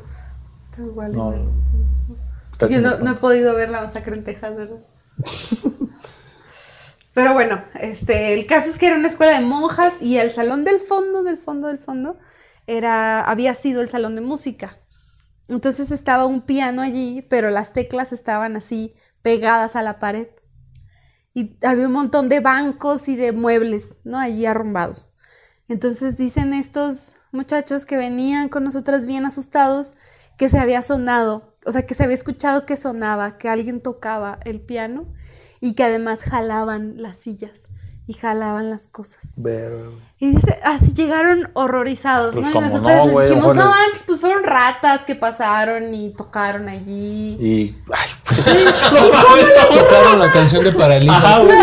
[0.71, 1.13] está igual.
[1.13, 1.33] No.
[1.35, 2.71] igual.
[2.71, 4.81] Yo no, no he podido ver la masacre en Texas, ¿verdad?
[7.15, 10.65] Pero bueno, este, el caso es que era una escuela de monjas y el salón
[10.65, 12.19] del fondo, del fondo, del fondo,
[12.67, 14.79] era, había sido el salón de música.
[15.49, 20.29] Entonces estaba un piano allí, pero las teclas estaban así pegadas a la pared.
[21.63, 24.19] Había un montón de bancos y de muebles, ¿no?
[24.19, 25.11] Allí arrumbados.
[25.69, 29.95] Entonces dicen estos muchachos que venían con nosotras bien asustados
[30.37, 34.41] que se había sonado, o sea, que se había escuchado que sonaba, que alguien tocaba
[34.45, 35.07] el piano
[35.61, 37.70] y que además jalaban las sillas
[38.11, 39.33] y jalaban las cosas.
[40.19, 42.51] Y dice, así llegaron horrorizados, Pues ¿no?
[42.51, 46.09] Y cómo nosotras no, les güey, dijimos, no manches, pues fueron ratas que pasaron y
[46.09, 47.39] tocaron allí.
[47.41, 47.77] Y...
[47.95, 48.09] Ay,
[49.79, 51.17] Tocaron la canción de Paralisa.
[51.17, 51.57] Ajá, güey.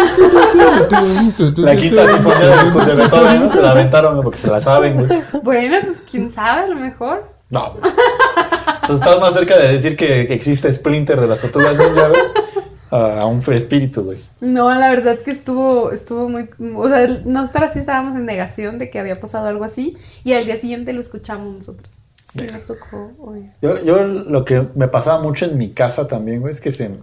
[1.57, 3.53] La quinta sinfonía de, de Beethoven, ¿no?
[3.53, 5.21] Se la aventaron porque se la saben, güey.
[5.43, 7.29] Bueno, pues quién sabe, a lo mejor.
[7.49, 7.75] No.
[7.75, 12.21] O sea, estás más cerca de decir que existe Splinter de las tortugas ninja, güey,
[12.89, 14.17] a un espíritu, güey.
[14.39, 18.89] No, la verdad que estuvo, estuvo muy, o sea, nosotras sí estábamos en negación de
[18.89, 21.89] que había pasado algo así y al día siguiente lo escuchamos nosotros.
[22.23, 23.49] Sí, nos tocó oír.
[23.61, 26.99] Yo, yo lo que me pasaba mucho en mi casa también, güey, es que se...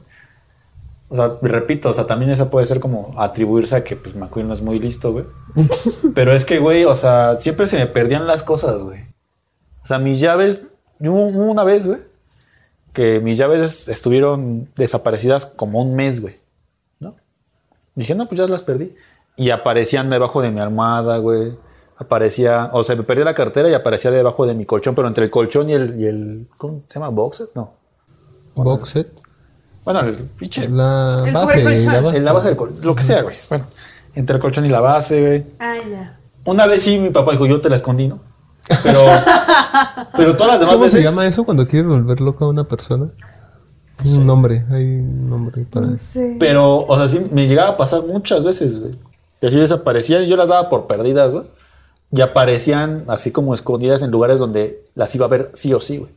[1.08, 4.48] O sea, repito, o sea, también esa puede ser como atribuirse a que, pues, McQueen
[4.48, 5.24] no es muy listo, güey.
[6.14, 9.02] Pero es que, güey, o sea, siempre se me perdían las cosas, güey.
[9.82, 10.60] O sea, mis llaves...
[10.98, 11.98] Una vez, güey,
[12.94, 16.36] que mis llaves estuvieron desaparecidas como un mes, güey.
[17.00, 17.16] ¿No?
[17.94, 18.94] Dije, no, pues ya las perdí.
[19.36, 21.52] Y aparecían debajo de mi almohada, güey.
[21.98, 25.24] Aparecía, o sea, me perdí la cartera y aparecía debajo de mi colchón, pero entre
[25.24, 27.10] el colchón y el, y el ¿cómo se llama?
[27.10, 27.48] ¿Boxer?
[27.54, 27.74] No.
[28.54, 29.08] Box set.
[29.84, 30.68] Bueno, el pinche.
[30.68, 31.62] La El base.
[31.62, 31.92] colchón.
[31.92, 32.16] La base.
[32.18, 33.36] en la base del colchón, lo que sea, güey.
[33.48, 33.64] Bueno,
[34.14, 35.46] entre el colchón y la base, güey.
[35.58, 36.20] Ah, ya.
[36.44, 38.20] Una vez sí, mi papá dijo, yo te la escondí, ¿no?
[38.82, 39.00] Pero,
[40.16, 43.08] pero todas las demás ¿Cómo se llama eso cuando quieres volver loca a una persona?
[44.04, 46.36] Un nombre, hay un nombre para No sé.
[46.40, 48.96] Pero, o sea, sí me llegaba a pasar muchas veces, güey.
[49.40, 51.44] Y así desaparecían y yo las daba por perdidas, güey.
[52.10, 55.98] Y aparecían así como escondidas en lugares donde las iba a ver sí o sí,
[55.98, 56.10] güey.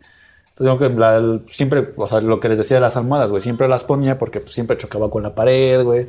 [0.57, 3.41] Entonces, que la- el- siempre, o sea, lo que les decía de las almohadas, güey,
[3.41, 6.07] siempre las ponía porque pues, siempre chocaba con la pared, güey.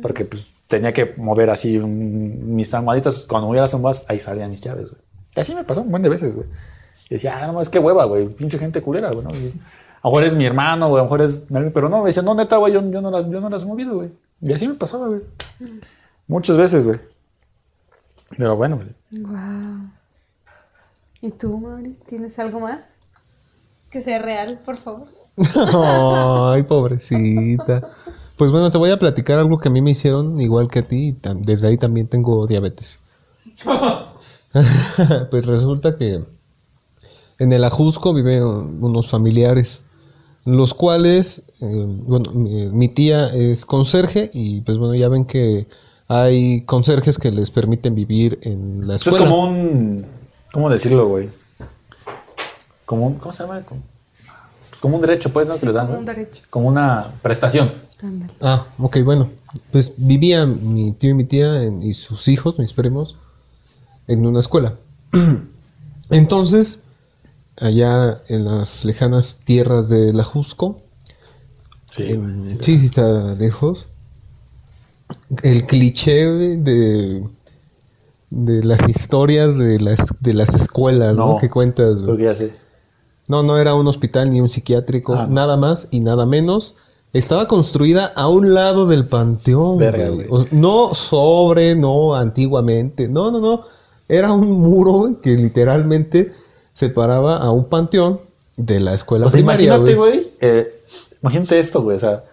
[0.00, 3.26] Porque pues, tenía que mover así un- mis almohaditas.
[3.28, 5.02] Cuando movía las almohadas, ahí salían mis llaves, güey.
[5.36, 6.46] Y así me pasó un buen de veces, güey.
[7.08, 8.28] Y decía, ah, no, es que hueva, güey.
[8.28, 9.30] Pinche gente culera, güey, ¿no?
[9.30, 9.52] Y
[10.02, 11.46] a lo mejor es mi hermano, güey, a lo mejor es.
[11.72, 13.66] Pero no, me decía, no, neta, güey, yo, yo no las, yo no las he
[13.66, 14.10] movido, güey.
[14.40, 15.20] Y así me pasaba, güey.
[16.26, 17.00] Muchas veces, güey.
[18.36, 19.90] Pero bueno, pues, Wow.
[21.22, 21.96] ¿Y tú, Mauri?
[22.06, 22.98] ¿Tienes algo más?
[23.90, 25.08] Que sea real, por favor.
[26.54, 27.90] Ay, pobrecita.
[28.36, 30.88] Pues bueno, te voy a platicar algo que a mí me hicieron igual que a
[30.88, 31.08] ti.
[31.08, 33.00] y Desde ahí también tengo diabetes.
[35.30, 36.24] pues resulta que
[37.38, 39.82] en el Ajusco viven unos familiares,
[40.44, 45.66] los cuales, eh, bueno, mi, mi tía es conserje y pues bueno, ya ven que
[46.08, 49.26] hay conserjes que les permiten vivir en la Esto escuela.
[49.26, 50.06] es como un.
[50.52, 51.30] ¿Cómo decirlo, güey?
[52.84, 53.14] Como un.
[53.14, 53.60] ¿Cómo se llama?
[53.62, 53.80] Como,
[54.58, 55.54] pues como un derecho, pues, ¿no?
[55.54, 56.42] Sí, Que le dan, como un derecho.
[56.50, 57.70] Como una prestación.
[58.02, 58.32] Ándale.
[58.40, 59.28] Ah, ok, bueno.
[59.70, 63.16] Pues vivían mi tío y mi tía en- y sus hijos, mis primos,
[64.06, 64.76] en una escuela.
[66.10, 66.82] Entonces,
[67.60, 70.80] allá en las lejanas tierras de la Jusco,
[71.90, 72.04] Sí.
[72.04, 73.88] en- sí, sí está lejos,
[75.42, 77.24] el cliché de,
[78.30, 81.32] de las historias de las, de las escuelas, ¿no?
[81.34, 81.96] No, Que cuentas.
[82.18, 82.52] ya sé.
[83.26, 86.76] No, no era un hospital ni un psiquiátrico, Ah, nada más y nada menos.
[87.12, 89.78] Estaba construida a un lado del panteón.
[89.78, 90.28] Verga, güey.
[90.52, 93.08] no sobre, no antiguamente.
[93.08, 93.62] No, no, no.
[94.10, 96.32] Era un muro güey, que literalmente
[96.72, 98.20] separaba a un panteón
[98.56, 99.66] de la escuela O sea, primaria.
[99.66, 100.28] imagínate, güey.
[100.40, 100.74] eh,
[101.22, 101.96] imagínate esto, güey.
[101.96, 102.24] O sea,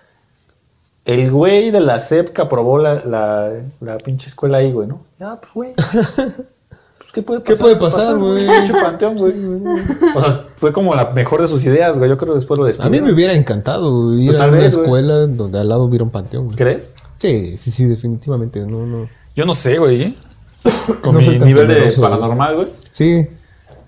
[1.05, 5.01] el güey de la SEP que aprobó la, la, la pinche escuela ahí, güey, ¿no?
[5.19, 5.73] Ya, pues, güey.
[6.97, 7.61] Pues, ¿qué puede ¿Qué pasar?
[7.63, 8.45] puede pasar, güey?
[8.47, 9.33] Pinche panteón, güey.
[10.13, 12.09] O sea, fue como la mejor de sus ideas, güey.
[12.09, 12.91] Yo creo que después lo A despidieron.
[13.05, 14.85] mí me hubiera encantado ir Pues a una vez, güey.
[14.85, 16.45] escuela donde al lado hubiera un panteón.
[16.47, 16.57] güey.
[16.57, 16.93] ¿Crees?
[17.19, 18.59] Sí, sí, sí, definitivamente.
[18.65, 19.07] No, no.
[19.37, 20.13] Yo no sé, güey.
[21.01, 22.67] Con No mi nivel de temeroso, paranormal, güey.
[22.91, 23.27] Sí,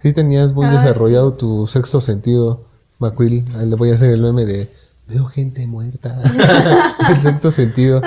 [0.01, 2.61] sí tenías muy Ah, desarrollado tu sexto sentido,
[2.99, 3.43] McQuill.
[3.57, 4.69] Ahí le voy a hacer el meme de
[5.07, 6.21] veo gente muerta.
[7.09, 8.01] el sexto sentido.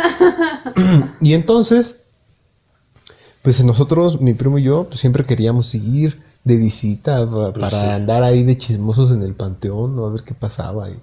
[1.21, 2.01] y entonces,
[3.43, 7.87] pues nosotros, mi primo y yo, pues siempre queríamos ir de visita pa- para sí.
[7.87, 10.07] andar ahí de chismosos en el panteón, ¿no?
[10.07, 10.89] a ver qué pasaba.
[10.91, 10.97] Y,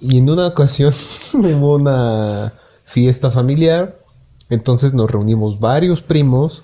[0.00, 0.92] y en una ocasión
[1.34, 2.52] hubo una
[2.84, 3.97] fiesta familiar,
[4.50, 6.62] entonces nos reunimos varios primos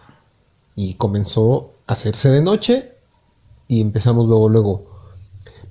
[0.76, 2.92] y comenzó a hacerse de noche
[3.68, 4.86] y empezamos luego, luego,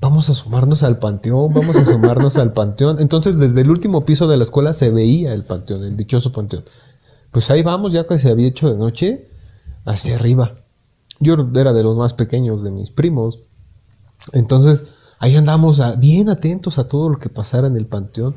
[0.01, 2.99] vamos a asomarnos al panteón, vamos a asomarnos al panteón.
[2.99, 6.64] Entonces desde el último piso de la escuela se veía el panteón, el dichoso panteón.
[7.32, 9.28] Pues ahí vamos, ya que se había hecho de noche,
[9.86, 10.55] hacia arriba.
[11.20, 13.39] Yo era de los más pequeños de mis primos.
[14.34, 18.36] Entonces ahí andamos a- bien atentos a todo lo que pasara en el panteón.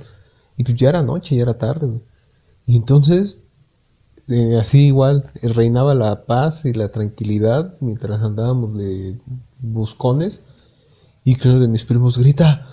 [0.56, 2.00] Y pues ya era noche, ya era tarde.
[2.66, 3.40] Y entonces
[4.28, 9.18] eh, así igual eh, reinaba la paz y la tranquilidad mientras andábamos de
[9.58, 10.44] buscones
[11.24, 12.66] y que uno de mis primos grita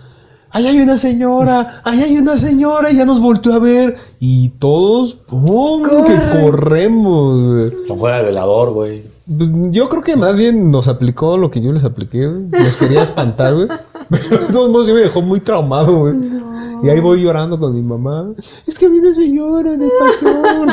[0.56, 1.82] ¡Ahí hay una señora!
[1.84, 2.92] ¡Ahí hay una señora!
[2.92, 5.82] Y ya nos volteó a ver y todos ¡pum!
[5.82, 7.74] que corremos.
[7.88, 9.04] Son fuera del velador, güey.
[9.26, 12.28] Yo creo que más bien nos aplicó lo que yo les apliqué.
[12.28, 13.68] Nos quería espantar, güey.
[14.12, 16.14] Pero de todos modos sí me dejó muy traumado, güey.
[16.84, 18.32] Y ahí voy llorando con mi mamá.
[18.68, 20.70] Es que viene señora en el panteón.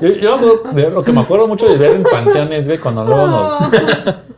[0.20, 3.52] Yo, lo que me acuerdo mucho de ver en panteones, güey, cuando luego nos.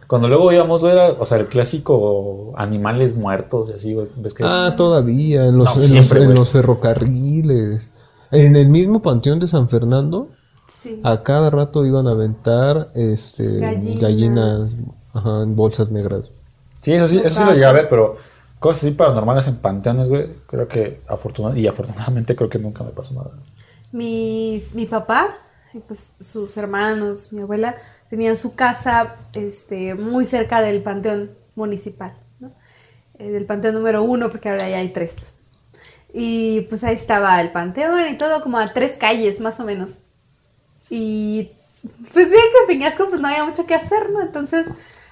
[0.07, 4.07] Cuando luego íbamos, güey, era, o sea, el clásico animales muertos y así, güey.
[4.17, 7.91] ¿Ves que Ah, todavía, en los, No, en los- siempre, en los ferrocarriles.
[8.31, 10.29] En el mismo panteón de San Fernando,
[10.67, 11.01] Sí.
[11.03, 14.01] a cada rato iban a aventar este, Gallinas.
[14.01, 14.85] gallinas,
[15.15, 16.23] ajá, en bolsas negras.
[16.81, 18.17] Sí, eso sí, eso sí lo llegué a ver, pero
[18.59, 22.91] cosas así paranormales en panteones, güey, creo que afortunadamente, y afortunadamente creo que nunca me
[22.91, 23.31] pasó nada.
[23.93, 25.35] Mis, mi papá,
[25.87, 27.75] pues sus hermanos, mi abuela,
[28.11, 32.53] tenían su casa este, muy cerca del panteón municipal, ¿no?
[33.19, 35.35] Eh, del panteón número uno, porque ahora ya hay tres.
[36.13, 39.99] Y pues ahí estaba el panteón y todo, como a tres calles más o menos.
[40.91, 41.53] Y
[42.13, 44.21] pues dije que en Peñasco pues no había mucho que hacer, ¿no?
[44.23, 44.67] Entonces...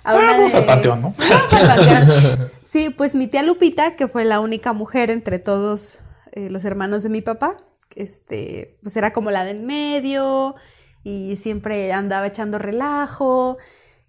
[0.07, 1.15] a Ah, una vamos de- al panteón, ¿no?
[1.19, 2.51] Vamos al panteón.
[2.69, 6.01] Sí, pues mi tía Lupita, que fue la única mujer entre todos
[6.33, 7.57] eh, los hermanos de mi papá,
[7.95, 10.55] este, pues era como la del medio
[11.03, 13.57] y siempre andaba echando relajo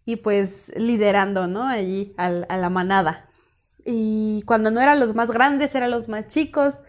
[0.06, 1.64] y pues liderando, ¿no?
[1.64, 3.30] Allí al- a la manada.
[3.86, 6.80] Y cuando no eran los más grandes, eran los más chicos.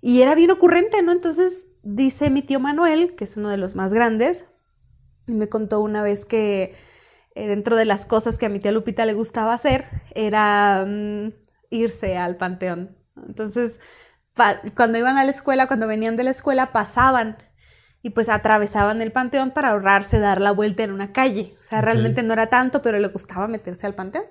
[0.00, 1.12] Y era bien ocurrente, ¿no?
[1.12, 4.46] Entonces dice mi tío Manuel, que es uno de los más grandes,
[5.26, 6.74] y me contó una vez que
[7.34, 11.32] eh, dentro de las cosas que a mi tía Lupita le gustaba hacer era mm,
[11.70, 12.96] irse al panteón.
[13.26, 13.78] Entonces,
[14.74, 17.36] cuando iban a la escuela, cuando venían de la escuela, pasaban
[18.02, 21.54] y pues atravesaban el panteón para ahorrarse dar la vuelta en una calle.
[21.60, 24.24] O sea, realmente no era tanto, pero le gustaba meterse al panteón.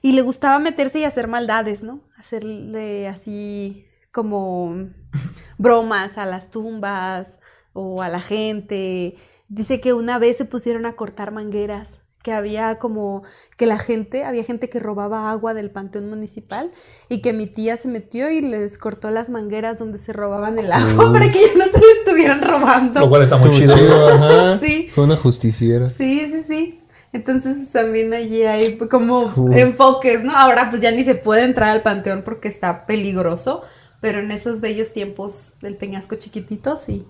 [0.00, 2.08] Y le gustaba meterse y hacer maldades, ¿no?
[2.16, 4.74] Hacerle así como
[5.58, 7.40] bromas a las tumbas
[7.72, 9.16] o a la gente.
[9.48, 13.22] Dice que una vez se pusieron a cortar mangueras, que había como
[13.56, 16.70] que la gente, había gente que robaba agua del panteón municipal
[17.08, 20.70] y que mi tía se metió y les cortó las mangueras donde se robaban el
[20.70, 23.00] agua para que ya no se le estuvieran robando.
[23.00, 23.74] Lo cual está muy chido.
[23.74, 24.58] ajá.
[24.60, 24.90] Sí.
[24.94, 25.88] Fue una justiciera.
[25.88, 26.80] Sí, sí, sí.
[27.14, 30.36] Entonces pues, también allí hay como enfoques, ¿no?
[30.36, 33.62] Ahora pues ya ni se puede entrar al panteón porque está peligroso,
[34.02, 37.06] pero en esos bellos tiempos del Peñasco chiquitito sí.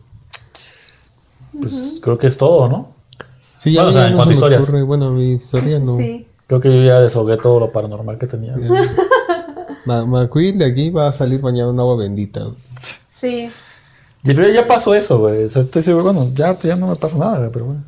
[1.60, 2.97] pues creo que es todo, ¿no?
[3.58, 4.62] Sí, ya Bueno, o sea, en no cuanto se a me historias.
[4.62, 4.82] ocurre.
[4.84, 5.96] Bueno, mi historia no.
[5.98, 6.26] Sí.
[6.46, 8.54] Creo que yo ya desahogué todo lo paranormal que tenía.
[9.84, 12.40] Ma- McQueen de aquí va a salir bañado en agua bendita.
[12.44, 12.56] güey.
[13.10, 13.50] Sí.
[14.24, 15.44] Y pero ya pasó eso, güey.
[15.44, 17.82] O sea, estoy seguro, bueno, ya, ahorita ya no me pasa nada, güey, pero bueno.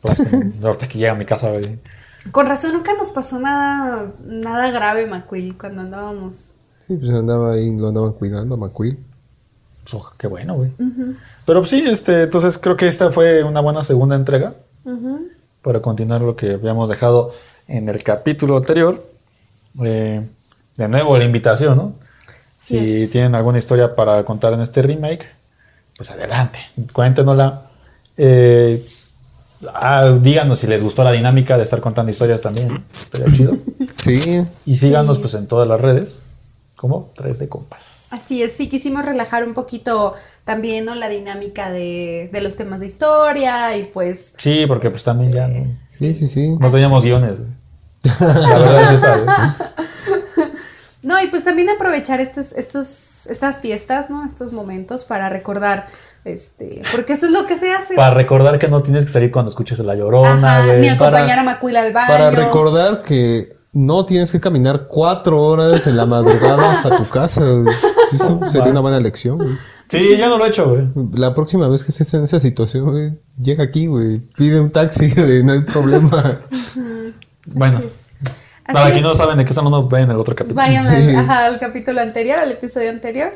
[0.00, 0.20] Pues,
[0.62, 1.78] ahorita que llega a mi casa, güey.
[2.30, 6.56] Con razón nunca nos pasó nada, nada grave, McQueen, cuando andábamos.
[6.86, 8.98] Sí, pues andaba ahí, lo andaban cuidando McQueen.
[9.82, 10.70] Pues, ojo, qué bueno, güey.
[11.46, 14.54] Pero pues, sí, este, entonces creo que esta fue una buena segunda entrega
[15.62, 17.32] para continuar lo que habíamos dejado
[17.68, 19.02] en el capítulo anterior.
[19.84, 20.26] Eh,
[20.76, 21.94] de nuevo, la invitación, ¿no?
[22.56, 23.10] Si es.
[23.10, 25.26] tienen alguna historia para contar en este remake,
[25.96, 26.58] pues adelante,
[26.92, 27.62] cuéntenosla.
[28.16, 28.84] Eh,
[29.74, 32.84] ah, díganos si les gustó la dinámica de estar contando historias también.
[33.04, 33.56] Estaría chido.
[34.02, 35.22] Sí, Y síganos Sí.
[35.22, 36.20] pues en todas las redes
[36.82, 38.08] como 3 de compas.
[38.12, 40.96] Así es, sí, quisimos relajar un poquito también ¿no?
[40.96, 45.46] la dinámica de, de los temas de historia y pues Sí, porque pues también ya
[45.46, 46.48] no, sí, sí, sí.
[46.58, 47.36] no teníamos guiones.
[48.18, 48.26] La
[48.58, 49.16] verdad es esa,
[50.34, 50.48] güey.
[51.02, 54.24] No, y pues también aprovechar estos, estos, estas fiestas, ¿no?
[54.26, 55.86] Estos momentos para recordar,
[56.24, 57.94] este, porque eso es lo que se hace.
[57.94, 61.40] Para recordar que no tienes que salir cuando escuches la llorona, Ajá, ni acompañar para-
[61.40, 62.06] a Macuila al baño.
[62.08, 67.40] Para recordar que no tienes que caminar cuatro horas en la madrugada hasta tu casa.
[67.44, 67.74] güey.
[68.12, 69.38] Eso sería una buena lección.
[69.38, 69.56] güey.
[69.88, 70.88] Sí, ya no lo he hecho, güey.
[71.14, 74.20] La próxima vez que estés en esa situación, güey, llega aquí, güey.
[74.36, 76.40] Pide un taxi, güey, no hay problema.
[77.46, 77.78] Bueno,
[78.64, 80.56] Así para quienes no saben de qué estamos, no ven el otro capítulo.
[80.62, 80.94] Vayan Sí.
[80.94, 83.32] al, ajá, al capítulo anterior, al episodio anterior.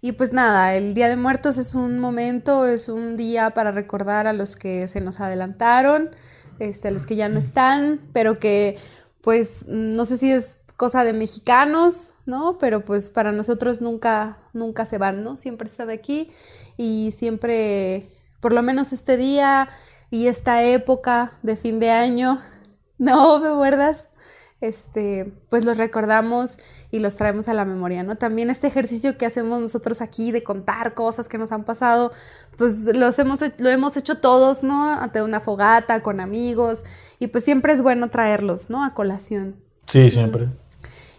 [0.00, 4.26] Y pues nada, el Día de Muertos es un momento, es un día para recordar
[4.26, 6.10] a los que se nos adelantaron,
[6.58, 8.76] este, a los que ya no están, pero que
[9.24, 12.58] pues no sé si es cosa de mexicanos, ¿no?
[12.58, 15.38] Pero pues para nosotros nunca, nunca se van, ¿no?
[15.38, 16.30] Siempre están aquí
[16.76, 18.06] y siempre,
[18.40, 19.68] por lo menos este día
[20.10, 22.38] y esta época de fin de año,
[22.98, 24.08] no me muerdas,
[24.60, 26.58] este, pues los recordamos
[26.90, 28.16] y los traemos a la memoria, ¿no?
[28.16, 32.12] También este ejercicio que hacemos nosotros aquí de contar cosas que nos han pasado,
[32.56, 34.92] pues los hemos, lo hemos hecho todos, ¿no?
[34.92, 36.84] Ante una fogata, con amigos,
[37.18, 38.84] y pues siempre es bueno traerlos, ¿no?
[38.84, 39.56] A colación.
[39.86, 40.48] Sí, siempre.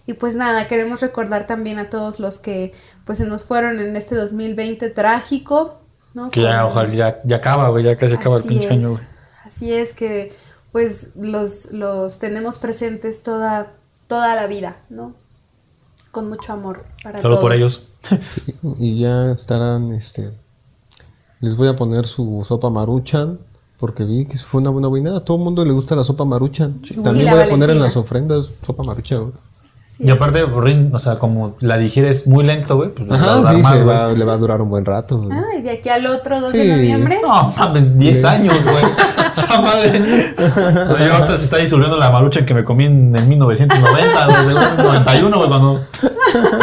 [0.07, 2.73] Y pues nada, queremos recordar también a todos los que
[3.05, 5.79] pues se nos fueron en este 2020 trágico,
[6.13, 6.29] ¿no?
[6.29, 7.83] Que ya, ojalá, ya, ya acaba, güey.
[7.83, 8.71] Ya casi acaba el Así pinche es.
[8.71, 9.03] año, güey.
[9.45, 10.33] Así es que
[10.71, 13.71] pues los, los tenemos presentes toda,
[14.07, 15.13] toda la vida, ¿no?
[16.11, 17.59] Con mucho amor para Solo por todos.
[17.61, 17.87] ellos.
[18.29, 20.31] Sí, y ya estarán, este...
[21.39, 23.39] Les voy a poner su sopa maruchan,
[23.79, 25.17] porque vi que fue una buena buena.
[25.17, 26.79] A todo el mundo le gusta la sopa maruchan.
[26.83, 29.21] Y También voy a poner en las ofrendas sopa maruchan.
[29.21, 29.33] güey.
[29.97, 33.23] Y aparte, Rin, o sea, como la digieres muy lento, güey, pues le va a
[33.23, 33.85] Ajá, durar sí, más, güey.
[33.85, 35.17] va- le va a durar un buen rato.
[35.17, 35.29] güey.
[35.31, 36.57] Ah, y de aquí al otro 2 Sí.
[36.57, 37.19] de noviembre.
[37.23, 38.75] No, mames, 10 años, güey.
[39.31, 40.33] Esa madre.
[40.37, 40.49] O
[40.97, 44.35] sea, yo ahorita se está disolviendo la marucha que me comí en, en 1990, güey,
[44.45, 45.81] según en 91, güey, cuando.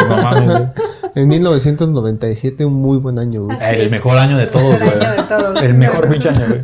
[0.09, 0.63] No mames, güey.
[1.15, 3.45] En 1997, un muy buen año.
[3.45, 3.57] güey.
[3.61, 5.05] El mejor año de todos, El güey.
[5.05, 5.61] año de todos.
[5.61, 6.61] El mejor pinche año, güey.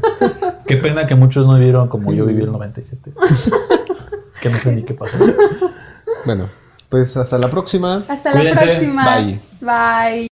[0.70, 3.12] Qué pena que muchos no vivieron como yo viví el 97.
[4.40, 5.18] Que no sé ni qué pasó.
[6.26, 6.48] Bueno,
[6.90, 8.04] pues hasta la próxima.
[8.08, 9.16] Hasta la próxima.
[9.16, 9.40] Bye.
[9.62, 10.28] Bye.